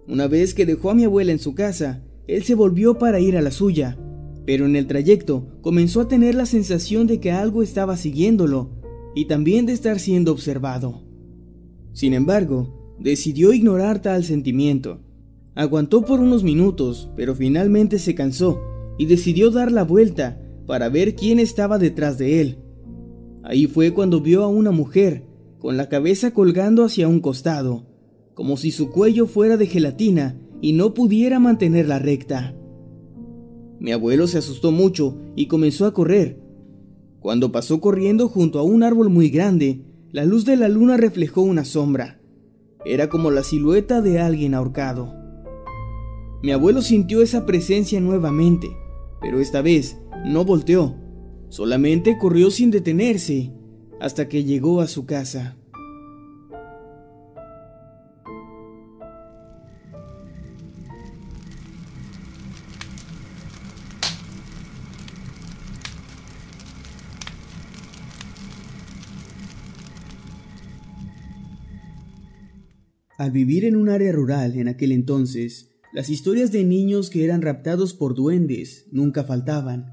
Una 0.06 0.26
vez 0.26 0.52
que 0.52 0.66
dejó 0.66 0.90
a 0.90 0.94
mi 0.94 1.04
abuela 1.04 1.32
en 1.32 1.38
su 1.38 1.54
casa, 1.54 2.02
él 2.26 2.42
se 2.42 2.54
volvió 2.54 2.98
para 2.98 3.18
ir 3.18 3.34
a 3.38 3.40
la 3.40 3.50
suya, 3.50 3.96
pero 4.44 4.66
en 4.66 4.76
el 4.76 4.86
trayecto 4.86 5.46
comenzó 5.62 6.02
a 6.02 6.08
tener 6.08 6.34
la 6.34 6.44
sensación 6.44 7.06
de 7.06 7.18
que 7.18 7.30
algo 7.30 7.62
estaba 7.62 7.96
siguiéndolo 7.96 8.68
y 9.14 9.24
también 9.24 9.64
de 9.64 9.72
estar 9.72 10.00
siendo 10.00 10.32
observado. 10.32 11.02
Sin 11.94 12.12
embargo, 12.12 12.94
decidió 12.98 13.54
ignorar 13.54 14.02
tal 14.02 14.22
sentimiento. 14.22 15.00
Aguantó 15.54 16.04
por 16.04 16.20
unos 16.20 16.44
minutos, 16.44 17.08
pero 17.16 17.34
finalmente 17.34 17.98
se 17.98 18.14
cansó 18.14 18.67
y 18.98 19.06
decidió 19.06 19.50
dar 19.50 19.72
la 19.72 19.84
vuelta 19.84 20.42
para 20.66 20.88
ver 20.88 21.14
quién 21.14 21.38
estaba 21.38 21.78
detrás 21.78 22.18
de 22.18 22.40
él. 22.40 22.58
Ahí 23.42 23.66
fue 23.66 23.94
cuando 23.94 24.20
vio 24.20 24.42
a 24.42 24.48
una 24.48 24.70
mujer 24.70 25.24
con 25.58 25.76
la 25.76 25.88
cabeza 25.88 26.32
colgando 26.32 26.84
hacia 26.84 27.08
un 27.08 27.20
costado, 27.20 27.86
como 28.34 28.56
si 28.56 28.70
su 28.70 28.90
cuello 28.90 29.26
fuera 29.26 29.56
de 29.56 29.66
gelatina 29.66 30.38
y 30.60 30.72
no 30.72 30.94
pudiera 30.94 31.40
mantenerla 31.40 31.98
recta. 31.98 32.54
Mi 33.80 33.92
abuelo 33.92 34.26
se 34.26 34.38
asustó 34.38 34.72
mucho 34.72 35.16
y 35.36 35.46
comenzó 35.46 35.86
a 35.86 35.94
correr. 35.94 36.40
Cuando 37.20 37.52
pasó 37.52 37.80
corriendo 37.80 38.28
junto 38.28 38.58
a 38.58 38.62
un 38.62 38.82
árbol 38.82 39.08
muy 39.08 39.30
grande, 39.30 39.84
la 40.10 40.24
luz 40.24 40.44
de 40.44 40.56
la 40.56 40.68
luna 40.68 40.96
reflejó 40.96 41.42
una 41.42 41.64
sombra. 41.64 42.20
Era 42.84 43.08
como 43.08 43.30
la 43.30 43.42
silueta 43.42 44.00
de 44.00 44.20
alguien 44.20 44.54
ahorcado. 44.54 45.14
Mi 46.42 46.52
abuelo 46.52 46.82
sintió 46.82 47.22
esa 47.22 47.44
presencia 47.44 48.00
nuevamente, 48.00 48.68
pero 49.20 49.40
esta 49.40 49.62
vez 49.62 49.98
no 50.24 50.44
volteó, 50.44 50.96
solamente 51.48 52.18
corrió 52.18 52.50
sin 52.50 52.70
detenerse 52.70 53.52
hasta 54.00 54.28
que 54.28 54.44
llegó 54.44 54.80
a 54.80 54.86
su 54.86 55.06
casa. 55.06 55.56
Al 73.18 73.32
vivir 73.32 73.64
en 73.64 73.74
un 73.74 73.88
área 73.88 74.12
rural 74.12 74.54
en 74.56 74.68
aquel 74.68 74.92
entonces, 74.92 75.67
las 75.92 76.10
historias 76.10 76.52
de 76.52 76.64
niños 76.64 77.08
que 77.08 77.24
eran 77.24 77.40
raptados 77.40 77.94
por 77.94 78.14
duendes 78.14 78.86
nunca 78.92 79.24
faltaban. 79.24 79.92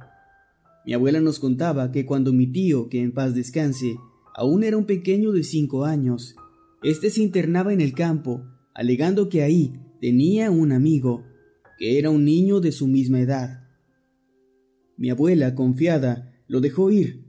Mi 0.86 0.93
abuela 0.93 1.21
nos 1.21 1.39
contaba 1.39 1.91
que 1.91 2.05
cuando 2.05 2.34
mi 2.34 2.47
tío, 2.47 2.89
que 2.89 3.01
en 3.01 3.13
paz 3.13 3.34
descanse, 3.34 3.95
aún 4.36 4.63
era 4.63 4.77
un 4.77 4.86
pequeño 4.86 5.31
de 5.31 5.43
cinco 5.43 5.86
años, 5.86 6.36
éste 6.84 7.10
se 7.10 7.23
internaba 7.23 7.73
en 7.73 7.79
el 7.79 7.93
campo, 7.93 8.45
alegando 8.73 9.29
que 9.29 9.41
ahí 9.41 9.73
tenía 10.01 10.51
un 10.51 10.73
amigo, 10.73 11.23
que 11.79 11.97
era 11.97 12.10
un 12.10 12.25
niño 12.25 12.60
de 12.60 12.73
su 12.73 12.88
misma 12.88 13.21
edad. 13.21 13.62
Mi 14.97 15.10
abuela, 15.10 15.55
confiada, 15.55 16.34
lo 16.47 16.60
dejó 16.60 16.91
ir, 16.91 17.25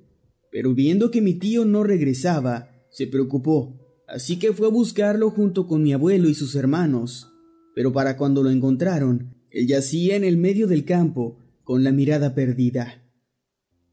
pero 0.51 0.75
viendo 0.75 1.11
que 1.13 1.23
mi 1.23 1.35
tío 1.35 1.65
no 1.65 1.85
regresaba, 1.85 2.71
se 2.91 3.07
preocupó, 3.07 3.79
así 4.09 4.39
que 4.39 4.53
fue 4.53 4.67
a 4.67 4.71
buscarlo 4.71 5.31
junto 5.31 5.69
con 5.69 5.83
mi 5.83 5.93
abuelo 5.93 6.29
y 6.29 6.35
sus 6.35 6.57
hermanos. 6.57 7.33
Pero 7.77 7.93
para 7.93 8.17
cuando 8.17 8.43
lo 8.43 8.49
encontraron, 8.49 9.35
él 9.51 9.67
yacía 9.67 10.17
en 10.17 10.25
el 10.25 10.39
medio 10.39 10.67
del 10.67 10.87
campo, 10.87 11.37
con 11.63 11.85
la 11.85 11.93
mirada 11.93 12.35
perdida. 12.35 13.05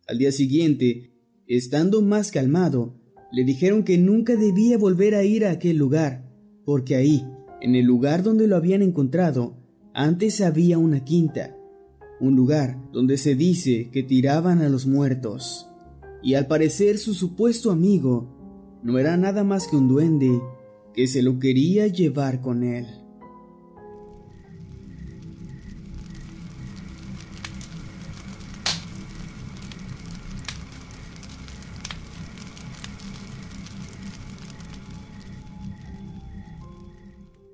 Al 0.07 0.19
día 0.19 0.31
siguiente, 0.31 1.11
estando 1.47 2.01
más 2.01 2.31
calmado, 2.31 2.95
le 3.33 3.43
dijeron 3.43 3.83
que 3.83 3.97
nunca 3.97 4.37
debía 4.37 4.77
volver 4.77 5.15
a 5.15 5.25
ir 5.25 5.43
a 5.45 5.51
aquel 5.51 5.75
lugar, 5.75 6.31
porque 6.63 6.95
ahí, 6.95 7.25
en 7.59 7.75
el 7.75 7.83
lugar 7.83 8.23
donde 8.23 8.47
lo 8.47 8.55
habían 8.55 8.81
encontrado, 8.81 9.57
antes 9.93 10.39
había 10.39 10.77
una 10.77 11.03
quinta, 11.03 11.53
un 12.21 12.37
lugar 12.37 12.89
donde 12.93 13.17
se 13.17 13.35
dice 13.35 13.89
que 13.91 14.01
tiraban 14.01 14.61
a 14.61 14.69
los 14.69 14.87
muertos. 14.87 15.67
Y 16.21 16.35
al 16.35 16.47
parecer 16.47 16.99
su 16.99 17.13
supuesto 17.13 17.69
amigo 17.69 18.79
no 18.81 18.97
era 18.97 19.17
nada 19.17 19.43
más 19.43 19.67
que 19.67 19.75
un 19.75 19.89
duende 19.89 20.39
que 20.93 21.05
se 21.05 21.21
lo 21.21 21.37
quería 21.37 21.87
llevar 21.87 22.39
con 22.39 22.63
él. 22.63 23.02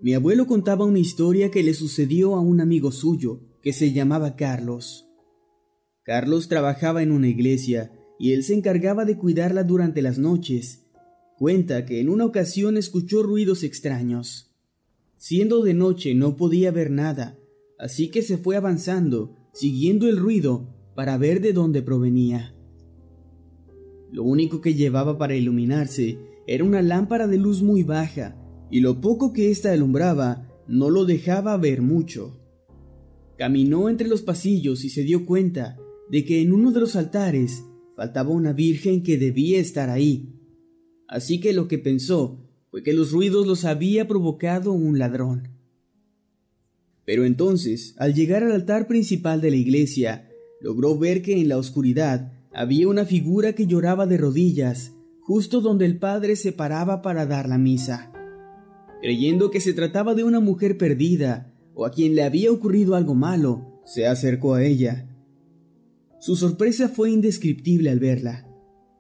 Mi 0.01 0.13
abuelo 0.13 0.47
contaba 0.47 0.85
una 0.85 0.99
historia 0.99 1.51
que 1.51 1.62
le 1.62 1.73
sucedió 1.73 2.35
a 2.35 2.39
un 2.39 2.62
amigo 2.62 2.91
suyo, 2.91 3.41
que 3.62 3.73
se 3.73 3.91
llamaba 3.91 4.38
Carlos. 4.38 5.09
Carlos 6.03 6.47
trabajaba 6.47 7.03
en 7.03 7.12
una 7.12 7.27
iglesia 7.27 7.91
y 8.17 8.31
él 8.31 8.43
se 8.43 8.53
encargaba 8.53 9.03
de 9.03 9.17
cuidarla 9.17 9.63
durante 9.63 10.01
las 10.01 10.17
noches. 10.17 10.85
Cuenta 11.38 11.85
que 11.85 11.99
en 11.99 12.09
una 12.09 12.25
ocasión 12.25 12.77
escuchó 12.77 13.23
ruidos 13.23 13.63
extraños. 13.63 14.55
Siendo 15.17 15.63
de 15.63 15.73
noche 15.73 16.15
no 16.15 16.38
podía 16.38 16.71
ver 16.71 16.91
nada, 16.91 17.38
así 17.77 18.09
que 18.09 18.21
se 18.21 18.38
fue 18.38 18.55
avanzando, 18.55 19.35
siguiendo 19.53 20.07
el 20.07 20.17
ruido 20.17 20.73
para 20.95 21.17
ver 21.17 21.41
de 21.41 21.51
dónde 21.51 21.81
provenía. 21.81 22.55
Lo 24.12 24.23
único 24.23 24.62
que 24.62 24.75
llevaba 24.75 25.17
para 25.17 25.35
iluminarse 25.35 26.17
era 26.47 26.63
una 26.63 26.81
lámpara 26.81 27.27
de 27.27 27.38
luz 27.38 27.62
muy 27.62 27.83
baja, 27.83 28.38
y 28.69 28.82
lo 28.82 29.01
poco 29.01 29.34
que 29.34 29.51
ésta 29.51 29.71
alumbraba 29.71 30.47
no 30.67 30.89
lo 30.89 31.05
dejaba 31.05 31.58
ver 31.58 31.82
mucho. 31.82 32.39
Caminó 33.38 33.89
entre 33.89 34.08
los 34.08 34.21
pasillos 34.21 34.84
y 34.84 34.89
se 34.89 35.03
dio 35.03 35.25
cuenta 35.25 35.77
de 36.10 36.25
que 36.25 36.41
en 36.41 36.51
uno 36.51 36.71
de 36.71 36.82
los 36.82 36.95
altares 36.95 37.63
faltaba 37.95 38.29
una 38.29 38.53
virgen 38.53 39.03
que 39.03 39.17
debía 39.17 39.60
estar 39.60 39.89
ahí. 39.89 40.36
Así 41.08 41.39
que 41.39 41.53
lo 41.53 41.67
que 41.67 41.79
pensó 41.79 42.45
fue 42.69 42.84
que 42.84 42.93
los 42.93 43.12
ruidos 43.12 43.47
los 43.47 43.65
había 43.65 44.08
provocado 44.08 44.73
un 44.73 44.99
ladrón. 44.99 45.49
Pero 47.05 47.25
entonces, 47.25 47.95
al 47.97 48.13
llegar 48.13 48.43
al 48.43 48.51
altar 48.51 48.88
principal 48.88 49.41
de 49.41 49.49
la 49.49 49.55
iglesia, 49.55 50.29
logró 50.62 50.97
ver 50.97 51.23
que 51.23 51.39
en 51.41 51.49
la 51.49 51.58
oscuridad 51.58 52.32
había 52.53 52.88
una 52.88 53.05
figura 53.05 53.53
que 53.53 53.65
lloraba 53.65 54.05
de 54.05 54.17
rodillas, 54.17 54.93
justo 55.21 55.62
donde 55.62 55.86
el 55.86 55.97
padre 55.97 56.36
se 56.36 56.51
paraba 56.51 57.01
para 57.01 57.25
dar 57.25 57.49
la 57.49 57.58
misa. 57.58 58.09
Creyendo 59.01 59.49
que 59.49 59.62
se 59.62 59.73
trataba 59.73 60.13
de 60.13 60.25
una 60.25 60.41
mujer 60.41 60.77
perdida 60.77 61.53
o 61.73 61.85
a 61.85 61.91
quien 61.91 62.15
le 62.15 62.23
había 62.23 62.51
ocurrido 62.51 62.95
algo 62.95 63.15
malo, 63.15 63.81
se 63.85 64.07
acercó 64.07 64.55
a 64.55 64.63
ella. 64.63 65.07
Su 66.19 66.35
sorpresa 66.35 66.89
fue 66.89 67.12
indescriptible 67.12 67.89
al 67.89 67.99
verla, 67.99 68.45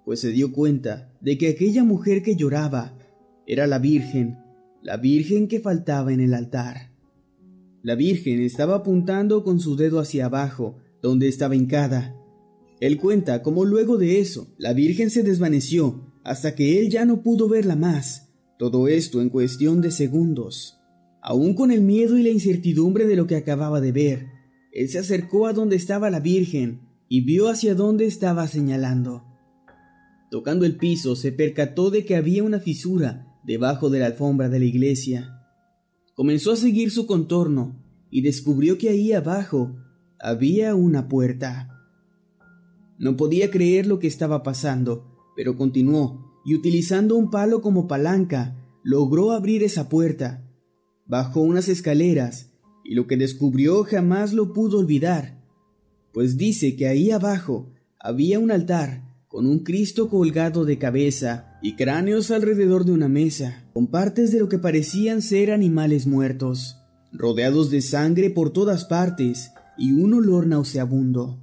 pues 0.05 0.21
se 0.21 0.31
dio 0.31 0.53
cuenta 0.53 1.13
de 1.19 1.37
que 1.37 1.49
aquella 1.49 1.83
mujer 1.83 2.23
que 2.23 2.37
lloraba 2.37 2.97
era 3.45 3.67
la 3.67 3.79
Virgen, 3.79 4.37
la 4.81 4.95
Virgen 4.95 5.49
que 5.49 5.59
faltaba 5.59 6.13
en 6.13 6.21
el 6.21 6.33
altar. 6.33 6.93
La 7.83 7.95
Virgen 7.95 8.39
estaba 8.39 8.75
apuntando 8.75 9.43
con 9.43 9.59
su 9.59 9.75
dedo 9.75 9.99
hacia 9.99 10.27
abajo, 10.27 10.77
donde 11.01 11.27
estaba 11.27 11.57
hincada. 11.57 12.15
Él 12.79 12.97
cuenta 12.97 13.43
cómo 13.43 13.65
luego 13.65 13.97
de 13.97 14.21
eso 14.21 14.47
la 14.57 14.71
Virgen 14.71 15.09
se 15.09 15.23
desvaneció 15.23 16.13
hasta 16.23 16.55
que 16.55 16.79
él 16.79 16.89
ya 16.89 17.03
no 17.03 17.21
pudo 17.21 17.49
verla 17.49 17.75
más 17.75 18.28
todo 18.59 18.89
esto 18.89 19.21
en 19.21 19.29
cuestión 19.29 19.79
de 19.79 19.89
segundos. 19.89 20.81
Aún 21.21 21.53
con 21.53 21.71
el 21.71 21.79
miedo 21.79 22.17
y 22.17 22.23
la 22.23 22.29
incertidumbre 22.29 23.07
de 23.07 23.15
lo 23.15 23.25
que 23.25 23.37
acababa 23.37 23.79
de 23.79 23.93
ver, 23.93 24.27
él 24.73 24.89
se 24.89 24.99
acercó 24.99 25.47
a 25.47 25.53
donde 25.53 25.77
estaba 25.77 26.09
la 26.09 26.19
Virgen 26.19 26.81
y 27.07 27.21
vio 27.21 27.47
hacia 27.47 27.73
dónde 27.73 28.05
estaba 28.05 28.45
señalando. 28.49 29.23
Tocando 30.29 30.65
el 30.65 30.75
piso, 30.75 31.15
se 31.15 31.31
percató 31.31 31.89
de 31.89 32.03
que 32.03 32.17
había 32.17 32.43
una 32.43 32.59
fisura 32.59 33.33
debajo 33.45 33.89
de 33.89 33.99
la 33.99 34.07
alfombra 34.07 34.49
de 34.49 34.59
la 34.59 34.65
iglesia. 34.65 35.39
Comenzó 36.13 36.51
a 36.51 36.57
seguir 36.57 36.91
su 36.91 37.07
contorno 37.07 37.81
y 38.11 38.23
descubrió 38.23 38.77
que 38.77 38.89
ahí 38.89 39.13
abajo 39.13 39.77
había 40.19 40.75
una 40.75 41.07
puerta. 41.07 41.79
No 42.97 43.15
podía 43.15 43.51
creer 43.51 43.87
lo 43.87 43.99
que 43.99 44.07
estaba 44.07 44.43
pasando, 44.43 45.15
pero 45.37 45.55
continuó 45.55 46.28
y 46.49 46.55
utilizando 46.55 47.15
un 47.15 47.29
palo 47.29 47.61
como 47.61 47.87
palanca, 47.87 48.55
logró 48.81 49.33
abrir 49.33 49.61
esa 49.61 49.87
puerta. 49.87 50.49
Bajó 51.05 51.41
unas 51.41 51.69
escaleras 51.69 52.49
y 52.83 52.95
lo 52.95 53.05
que 53.05 53.17
descubrió 53.17 53.83
jamás 53.83 54.33
lo 54.33 54.51
pudo 54.51 54.79
olvidar, 54.79 55.45
pues 56.11 56.37
dice 56.37 56.75
que 56.75 56.87
ahí 56.87 57.11
abajo 57.11 57.71
había 57.99 58.39
un 58.39 58.49
altar 58.49 59.03
con 59.27 59.45
un 59.45 59.59
Cristo 59.59 60.09
colgado 60.09 60.65
de 60.65 60.79
cabeza 60.79 61.59
y 61.61 61.75
cráneos 61.75 62.31
alrededor 62.31 62.83
de 62.83 62.93
una 62.93 63.09
mesa, 63.09 63.69
con 63.71 63.85
partes 63.85 64.31
de 64.31 64.39
lo 64.39 64.49
que 64.49 64.57
parecían 64.57 65.21
ser 65.21 65.51
animales 65.51 66.07
muertos, 66.07 66.77
rodeados 67.11 67.69
de 67.69 67.83
sangre 67.83 68.31
por 68.31 68.51
todas 68.51 68.85
partes 68.85 69.51
y 69.77 69.91
un 69.91 70.15
olor 70.15 70.47
nauseabundo. 70.47 71.39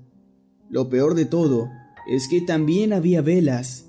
Lo 0.68 0.88
peor 0.88 1.14
de 1.14 1.26
todo 1.26 1.68
es 2.10 2.26
que 2.26 2.40
también 2.40 2.92
había 2.92 3.22
velas 3.22 3.85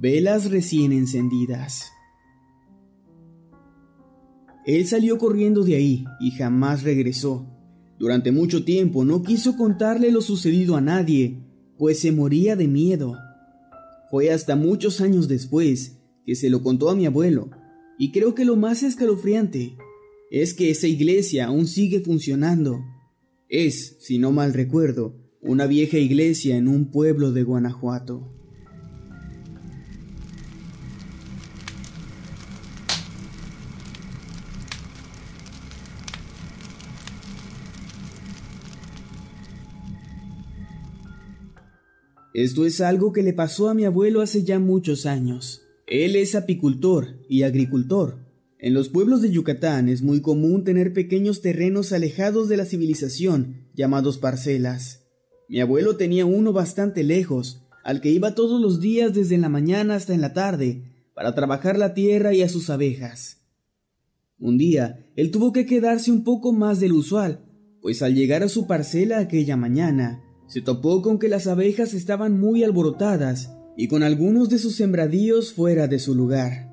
velas 0.00 0.50
recién 0.50 0.92
encendidas. 0.92 1.92
Él 4.64 4.86
salió 4.86 5.18
corriendo 5.18 5.62
de 5.62 5.74
ahí 5.74 6.04
y 6.20 6.30
jamás 6.30 6.82
regresó. 6.84 7.46
Durante 7.98 8.32
mucho 8.32 8.64
tiempo 8.64 9.04
no 9.04 9.22
quiso 9.22 9.58
contarle 9.58 10.10
lo 10.10 10.22
sucedido 10.22 10.76
a 10.76 10.80
nadie, 10.80 11.42
pues 11.76 11.98
se 12.00 12.12
moría 12.12 12.56
de 12.56 12.66
miedo. 12.66 13.14
Fue 14.10 14.30
hasta 14.30 14.56
muchos 14.56 15.02
años 15.02 15.28
después 15.28 15.98
que 16.24 16.34
se 16.34 16.48
lo 16.48 16.62
contó 16.62 16.88
a 16.88 16.96
mi 16.96 17.04
abuelo, 17.04 17.50
y 17.98 18.10
creo 18.10 18.34
que 18.34 18.46
lo 18.46 18.56
más 18.56 18.82
escalofriante 18.82 19.76
es 20.30 20.54
que 20.54 20.70
esa 20.70 20.86
iglesia 20.86 21.46
aún 21.46 21.66
sigue 21.66 22.00
funcionando. 22.00 22.80
Es, 23.50 23.98
si 24.00 24.18
no 24.18 24.32
mal 24.32 24.54
recuerdo, 24.54 25.16
una 25.42 25.66
vieja 25.66 25.98
iglesia 25.98 26.56
en 26.56 26.68
un 26.68 26.90
pueblo 26.90 27.32
de 27.32 27.42
Guanajuato. 27.42 28.39
Esto 42.32 42.64
es 42.64 42.80
algo 42.80 43.12
que 43.12 43.22
le 43.24 43.32
pasó 43.32 43.68
a 43.68 43.74
mi 43.74 43.84
abuelo 43.84 44.20
hace 44.20 44.44
ya 44.44 44.60
muchos 44.60 45.04
años. 45.04 45.62
Él 45.86 46.14
es 46.14 46.36
apicultor 46.36 47.18
y 47.28 47.42
agricultor. 47.42 48.18
En 48.60 48.74
los 48.74 48.88
pueblos 48.88 49.20
de 49.20 49.32
Yucatán 49.32 49.88
es 49.88 50.02
muy 50.02 50.20
común 50.20 50.62
tener 50.62 50.92
pequeños 50.92 51.40
terrenos 51.40 51.92
alejados 51.92 52.48
de 52.48 52.56
la 52.56 52.66
civilización, 52.66 53.68
llamados 53.74 54.18
parcelas. 54.18 55.08
Mi 55.48 55.60
abuelo 55.60 55.96
tenía 55.96 56.24
uno 56.24 56.52
bastante 56.52 57.02
lejos, 57.02 57.62
al 57.82 58.00
que 58.00 58.10
iba 58.10 58.36
todos 58.36 58.60
los 58.60 58.80
días 58.80 59.12
desde 59.12 59.36
la 59.38 59.48
mañana 59.48 59.96
hasta 59.96 60.14
en 60.14 60.20
la 60.20 60.32
tarde, 60.32 60.84
para 61.14 61.34
trabajar 61.34 61.78
la 61.78 61.94
tierra 61.94 62.32
y 62.32 62.42
a 62.42 62.48
sus 62.48 62.70
abejas. 62.70 63.38
Un 64.38 64.56
día, 64.56 65.10
él 65.16 65.32
tuvo 65.32 65.52
que 65.52 65.66
quedarse 65.66 66.12
un 66.12 66.22
poco 66.22 66.52
más 66.52 66.78
del 66.78 66.92
usual, 66.92 67.44
pues 67.82 68.02
al 68.02 68.14
llegar 68.14 68.44
a 68.44 68.48
su 68.48 68.68
parcela 68.68 69.18
aquella 69.18 69.56
mañana, 69.56 70.22
se 70.50 70.60
topó 70.60 71.00
con 71.00 71.20
que 71.20 71.28
las 71.28 71.46
abejas 71.46 71.94
estaban 71.94 72.40
muy 72.40 72.64
alborotadas 72.64 73.52
y 73.76 73.86
con 73.86 74.02
algunos 74.02 74.48
de 74.48 74.58
sus 74.58 74.74
sembradíos 74.74 75.52
fuera 75.52 75.86
de 75.86 76.00
su 76.00 76.12
lugar. 76.12 76.72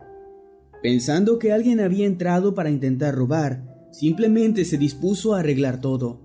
Pensando 0.82 1.38
que 1.38 1.52
alguien 1.52 1.80
había 1.80 2.08
entrado 2.08 2.56
para 2.56 2.72
intentar 2.72 3.14
robar, 3.14 3.88
simplemente 3.92 4.66
se 4.66 4.80
dispuso 4.80 5.36
a 5.36 5.42
arreglar 5.42 5.80
todo. 5.80 6.24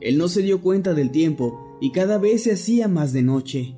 Él 0.00 0.16
no 0.16 0.28
se 0.28 0.42
dio 0.42 0.62
cuenta 0.62 0.94
del 0.94 1.10
tiempo 1.10 1.76
y 1.80 1.90
cada 1.90 2.18
vez 2.18 2.44
se 2.44 2.52
hacía 2.52 2.86
más 2.86 3.12
de 3.12 3.22
noche. 3.22 3.76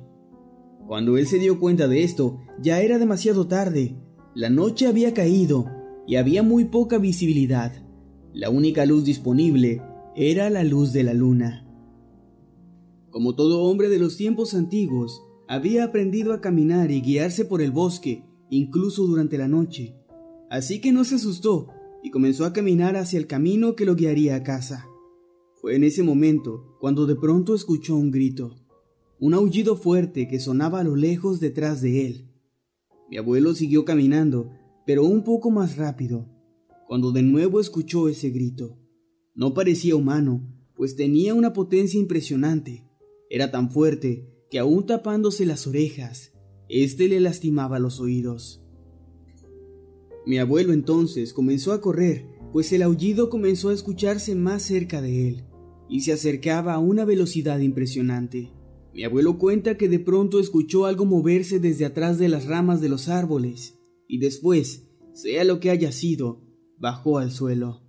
Cuando 0.85 1.17
él 1.17 1.25
se 1.25 1.39
dio 1.39 1.59
cuenta 1.59 1.87
de 1.87 2.03
esto, 2.03 2.41
ya 2.61 2.79
era 2.81 2.99
demasiado 2.99 3.47
tarde. 3.47 3.95
La 4.35 4.51
noche 4.51 4.85
había 4.85 5.15
caído 5.15 5.65
y 6.05 6.17
había 6.17 6.43
muy 6.43 6.65
poca 6.65 6.99
visibilidad. 6.99 7.73
La 8.35 8.51
única 8.51 8.85
luz 8.85 9.03
disponible 9.03 9.81
era 10.15 10.51
la 10.51 10.63
luz 10.63 10.93
de 10.93 11.01
la 11.01 11.15
luna. 11.15 11.68
Como 13.11 13.35
todo 13.35 13.63
hombre 13.63 13.89
de 13.89 13.99
los 13.99 14.17
tiempos 14.17 14.53
antiguos, 14.53 15.23
había 15.47 15.83
aprendido 15.83 16.33
a 16.33 16.41
caminar 16.41 16.91
y 16.91 17.01
guiarse 17.01 17.43
por 17.43 17.61
el 17.61 17.71
bosque, 17.71 18.23
incluso 18.49 19.03
durante 19.05 19.37
la 19.37 19.47
noche. 19.47 19.95
Así 20.49 20.79
que 20.79 20.91
no 20.91 21.03
se 21.03 21.15
asustó 21.15 21.69
y 22.03 22.11
comenzó 22.11 22.45
a 22.45 22.53
caminar 22.53 22.95
hacia 22.95 23.19
el 23.19 23.27
camino 23.27 23.75
que 23.75 23.85
lo 23.85 23.95
guiaría 23.95 24.35
a 24.35 24.43
casa. 24.43 24.87
Fue 25.55 25.75
en 25.75 25.83
ese 25.83 26.03
momento 26.03 26.77
cuando 26.79 27.05
de 27.05 27.15
pronto 27.15 27.55
escuchó 27.55 27.95
un 27.95 28.11
grito, 28.11 28.55
un 29.19 29.33
aullido 29.33 29.75
fuerte 29.75 30.27
que 30.27 30.39
sonaba 30.39 30.79
a 30.79 30.83
lo 30.83 30.95
lejos 30.95 31.39
detrás 31.39 31.81
de 31.81 32.05
él. 32.05 32.29
Mi 33.09 33.17
abuelo 33.17 33.53
siguió 33.53 33.85
caminando, 33.85 34.51
pero 34.85 35.03
un 35.03 35.23
poco 35.23 35.51
más 35.51 35.77
rápido, 35.77 36.29
cuando 36.87 37.11
de 37.11 37.23
nuevo 37.23 37.59
escuchó 37.59 38.07
ese 38.07 38.29
grito. 38.29 38.77
No 39.35 39.53
parecía 39.53 39.95
humano, 39.95 40.47
pues 40.75 40.95
tenía 40.95 41.33
una 41.33 41.53
potencia 41.53 41.99
impresionante. 41.99 42.88
Era 43.29 43.51
tan 43.51 43.69
fuerte 43.69 44.27
que 44.49 44.59
aún 44.59 44.85
tapándose 44.87 45.45
las 45.45 45.67
orejas, 45.67 46.33
éste 46.67 47.07
le 47.07 47.19
lastimaba 47.19 47.79
los 47.79 47.99
oídos. 47.99 48.63
Mi 50.25 50.39
abuelo 50.39 50.73
entonces 50.73 51.33
comenzó 51.33 51.71
a 51.71 51.81
correr, 51.81 52.25
pues 52.51 52.73
el 52.73 52.81
aullido 52.81 53.29
comenzó 53.29 53.69
a 53.69 53.73
escucharse 53.73 54.35
más 54.35 54.63
cerca 54.63 55.01
de 55.01 55.27
él, 55.27 55.43
y 55.87 56.01
se 56.01 56.11
acercaba 56.13 56.73
a 56.73 56.79
una 56.79 57.05
velocidad 57.05 57.59
impresionante. 57.59 58.51
Mi 58.93 59.03
abuelo 59.03 59.37
cuenta 59.37 59.77
que 59.77 59.87
de 59.87 59.99
pronto 59.99 60.39
escuchó 60.39 60.85
algo 60.85 61.05
moverse 61.05 61.59
desde 61.59 61.85
atrás 61.85 62.17
de 62.17 62.29
las 62.29 62.45
ramas 62.45 62.81
de 62.81 62.89
los 62.89 63.07
árboles, 63.07 63.77
y 64.07 64.17
después, 64.19 64.89
sea 65.13 65.43
lo 65.43 65.59
que 65.59 65.69
haya 65.69 65.91
sido, 65.91 66.41
bajó 66.77 67.19
al 67.19 67.31
suelo. 67.31 67.88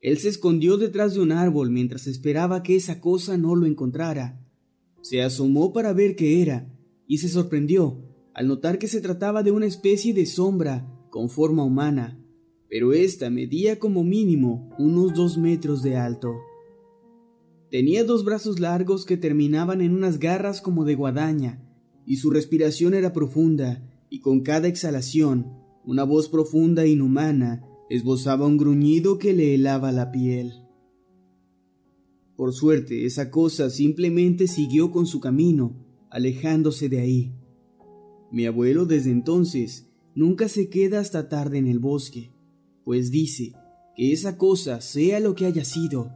Él 0.00 0.18
se 0.18 0.28
escondió 0.28 0.76
detrás 0.76 1.14
de 1.14 1.20
un 1.20 1.32
árbol 1.32 1.70
mientras 1.70 2.06
esperaba 2.06 2.62
que 2.62 2.76
esa 2.76 3.00
cosa 3.00 3.36
no 3.36 3.56
lo 3.56 3.66
encontrara. 3.66 4.40
Se 5.02 5.22
asomó 5.22 5.72
para 5.72 5.92
ver 5.92 6.14
qué 6.14 6.40
era, 6.42 6.72
y 7.06 7.18
se 7.18 7.28
sorprendió 7.28 8.04
al 8.34 8.46
notar 8.46 8.78
que 8.78 8.86
se 8.86 9.00
trataba 9.00 9.42
de 9.42 9.50
una 9.50 9.66
especie 9.66 10.14
de 10.14 10.24
sombra 10.24 10.88
con 11.10 11.28
forma 11.28 11.64
humana, 11.64 12.24
pero 12.68 12.92
ésta 12.92 13.30
medía 13.30 13.80
como 13.80 14.04
mínimo 14.04 14.70
unos 14.78 15.14
dos 15.14 15.36
metros 15.36 15.82
de 15.82 15.96
alto. 15.96 16.34
Tenía 17.70 18.04
dos 18.04 18.24
brazos 18.24 18.60
largos 18.60 19.04
que 19.04 19.16
terminaban 19.16 19.80
en 19.80 19.92
unas 19.92 20.20
garras 20.20 20.60
como 20.60 20.84
de 20.84 20.94
guadaña, 20.94 21.64
y 22.06 22.16
su 22.16 22.30
respiración 22.30 22.94
era 22.94 23.12
profunda, 23.12 23.84
y 24.08 24.20
con 24.20 24.40
cada 24.40 24.68
exhalación, 24.68 25.52
una 25.84 26.04
voz 26.04 26.28
profunda 26.28 26.84
e 26.84 26.90
inhumana 26.90 27.67
esbozaba 27.90 28.46
un 28.46 28.58
gruñido 28.58 29.18
que 29.18 29.32
le 29.32 29.54
helaba 29.54 29.92
la 29.92 30.10
piel. 30.10 30.64
Por 32.36 32.52
suerte, 32.52 33.04
esa 33.04 33.30
cosa 33.30 33.70
simplemente 33.70 34.46
siguió 34.46 34.92
con 34.92 35.06
su 35.06 35.20
camino, 35.20 35.84
alejándose 36.10 36.88
de 36.88 37.00
ahí. 37.00 37.34
Mi 38.30 38.46
abuelo 38.46 38.86
desde 38.86 39.10
entonces 39.10 39.88
nunca 40.14 40.48
se 40.48 40.68
queda 40.68 41.00
hasta 41.00 41.28
tarde 41.28 41.58
en 41.58 41.66
el 41.66 41.78
bosque, 41.78 42.30
pues 42.84 43.10
dice 43.10 43.52
que 43.96 44.12
esa 44.12 44.38
cosa, 44.38 44.80
sea 44.80 45.18
lo 45.18 45.34
que 45.34 45.46
haya 45.46 45.64
sido, 45.64 46.12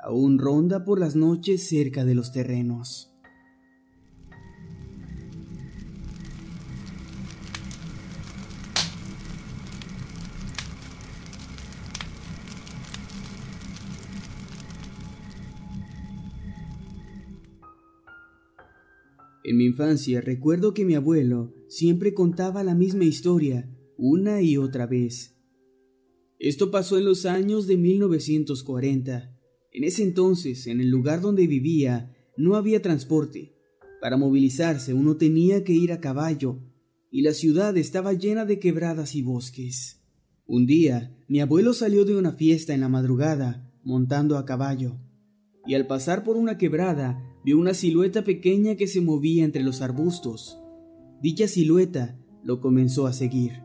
aún 0.00 0.38
ronda 0.38 0.84
por 0.84 0.98
las 0.98 1.14
noches 1.14 1.68
cerca 1.68 2.04
de 2.04 2.14
los 2.14 2.32
terrenos. 2.32 3.13
En 19.44 19.58
mi 19.58 19.66
infancia 19.66 20.22
recuerdo 20.22 20.72
que 20.72 20.86
mi 20.86 20.94
abuelo 20.94 21.54
siempre 21.68 22.14
contaba 22.14 22.64
la 22.64 22.74
misma 22.74 23.04
historia 23.04 23.70
una 23.98 24.40
y 24.40 24.56
otra 24.56 24.86
vez. 24.86 25.36
Esto 26.38 26.70
pasó 26.70 26.96
en 26.96 27.04
los 27.04 27.26
años 27.26 27.66
de 27.66 27.76
1940. 27.76 29.38
En 29.70 29.84
ese 29.84 30.02
entonces, 30.02 30.66
en 30.66 30.80
el 30.80 30.88
lugar 30.88 31.20
donde 31.20 31.46
vivía, 31.46 32.10
no 32.38 32.56
había 32.56 32.80
transporte. 32.80 33.54
Para 34.00 34.16
movilizarse 34.16 34.94
uno 34.94 35.18
tenía 35.18 35.62
que 35.62 35.74
ir 35.74 35.92
a 35.92 36.00
caballo, 36.00 36.60
y 37.10 37.20
la 37.20 37.34
ciudad 37.34 37.76
estaba 37.76 38.14
llena 38.14 38.46
de 38.46 38.58
quebradas 38.58 39.14
y 39.14 39.20
bosques. 39.20 40.02
Un 40.46 40.64
día, 40.64 41.16
mi 41.28 41.40
abuelo 41.40 41.74
salió 41.74 42.06
de 42.06 42.16
una 42.16 42.32
fiesta 42.32 42.72
en 42.72 42.80
la 42.80 42.88
madrugada, 42.88 43.70
montando 43.82 44.38
a 44.38 44.46
caballo, 44.46 44.98
y 45.66 45.74
al 45.74 45.86
pasar 45.86 46.24
por 46.24 46.36
una 46.36 46.56
quebrada 46.56 47.33
vio 47.44 47.58
una 47.58 47.74
silueta 47.74 48.24
pequeña 48.24 48.74
que 48.74 48.86
se 48.86 49.00
movía 49.00 49.44
entre 49.44 49.62
los 49.62 49.82
arbustos. 49.82 50.58
Dicha 51.20 51.46
silueta 51.46 52.16
lo 52.42 52.60
comenzó 52.60 53.06
a 53.06 53.12
seguir. 53.12 53.62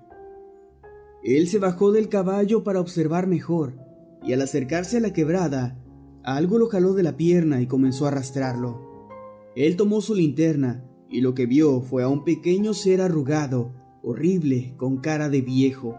Él 1.24 1.48
se 1.48 1.60
bajó 1.60 1.92
del 1.92 2.10
caballo 2.10 2.64
para 2.64 2.80
observar 2.80 3.28
mejor, 3.28 3.78
y 4.24 4.34
al 4.34 4.42
acercarse 4.42 4.98
a 4.98 5.02
la 5.02 5.14
quebrada, 5.14 5.78
algo 6.24 6.58
lo 6.58 6.68
jaló 6.68 6.94
de 6.94 7.04
la 7.04 7.18
pierna 7.18 7.62
y 7.62 7.68
comenzó 7.68 8.06
a 8.06 8.10
arrastrarlo. 8.10 9.08
Él 9.56 9.76
tomó 9.76 10.02
su 10.02 10.16
linterna 10.16 10.86
y 11.10 11.22
lo 11.22 11.34
que 11.34 11.46
vio 11.46 11.82
fue 11.82 12.04
a 12.04 12.08
un 12.08 12.24
pequeño 12.24 12.74
ser 12.74 13.02
arrugado, 13.02 13.74
horrible, 14.04 14.74
con 14.78 14.98
cara 14.98 15.30
de 15.30 15.42
viejo. 15.42 15.98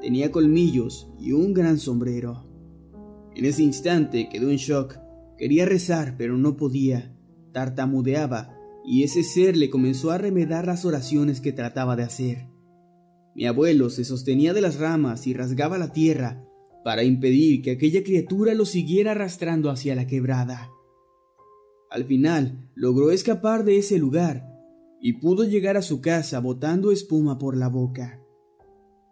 Tenía 0.00 0.30
colmillos 0.30 1.10
y 1.18 1.32
un 1.32 1.54
gran 1.54 1.78
sombrero. 1.78 2.44
En 3.34 3.44
ese 3.44 3.62
instante 3.62 4.28
quedó 4.28 4.50
en 4.50 4.56
shock. 4.56 4.98
Quería 5.42 5.66
rezar, 5.66 6.14
pero 6.16 6.38
no 6.38 6.56
podía 6.56 7.18
tartamudeaba 7.50 8.56
y 8.86 9.02
ese 9.02 9.24
ser 9.24 9.56
le 9.56 9.70
comenzó 9.70 10.12
a 10.12 10.18
remedar 10.18 10.68
las 10.68 10.84
oraciones 10.84 11.40
que 11.40 11.50
trataba 11.50 11.96
de 11.96 12.04
hacer. 12.04 12.46
Mi 13.34 13.46
abuelo 13.46 13.90
se 13.90 14.04
sostenía 14.04 14.54
de 14.54 14.60
las 14.60 14.78
ramas 14.78 15.26
y 15.26 15.34
rasgaba 15.34 15.78
la 15.78 15.92
tierra 15.92 16.46
para 16.84 17.02
impedir 17.02 17.60
que 17.60 17.72
aquella 17.72 18.04
criatura 18.04 18.54
lo 18.54 18.64
siguiera 18.64 19.10
arrastrando 19.10 19.68
hacia 19.68 19.96
la 19.96 20.06
quebrada. 20.06 20.70
Al 21.90 22.04
final 22.04 22.70
logró 22.76 23.10
escapar 23.10 23.64
de 23.64 23.78
ese 23.78 23.98
lugar 23.98 24.48
y 25.00 25.14
pudo 25.14 25.42
llegar 25.42 25.76
a 25.76 25.82
su 25.82 26.00
casa 26.00 26.38
botando 26.38 26.92
espuma 26.92 27.40
por 27.40 27.56
la 27.56 27.66
boca. 27.66 28.22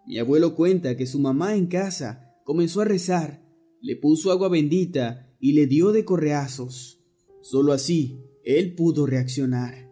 Mi 0.06 0.18
abuelo 0.18 0.54
cuenta 0.54 0.96
que 0.96 1.06
su 1.06 1.18
mamá 1.18 1.56
en 1.56 1.66
casa 1.66 2.36
comenzó 2.44 2.82
a 2.82 2.84
rezar, 2.84 3.42
le 3.80 3.96
puso 3.96 4.30
agua 4.30 4.48
bendita 4.48 5.26
y 5.40 5.54
le 5.54 5.66
dio 5.66 5.92
de 5.92 6.04
correazos. 6.04 7.02
Solo 7.40 7.72
así 7.72 8.20
él 8.44 8.74
pudo 8.74 9.06
reaccionar. 9.06 9.90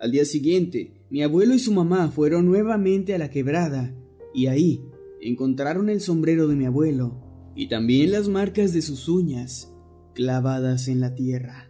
Al 0.00 0.12
día 0.12 0.24
siguiente, 0.24 1.04
mi 1.10 1.22
abuelo 1.22 1.54
y 1.54 1.58
su 1.58 1.72
mamá 1.72 2.10
fueron 2.10 2.46
nuevamente 2.46 3.14
a 3.14 3.18
la 3.18 3.30
quebrada 3.30 3.94
y 4.34 4.46
ahí 4.46 4.82
encontraron 5.20 5.90
el 5.90 6.00
sombrero 6.00 6.48
de 6.48 6.56
mi 6.56 6.64
abuelo 6.64 7.22
y 7.54 7.68
también 7.68 8.12
las 8.12 8.28
marcas 8.28 8.72
de 8.72 8.80
sus 8.80 9.08
uñas 9.08 9.72
clavadas 10.14 10.88
en 10.88 11.00
la 11.00 11.14
tierra. 11.14 11.69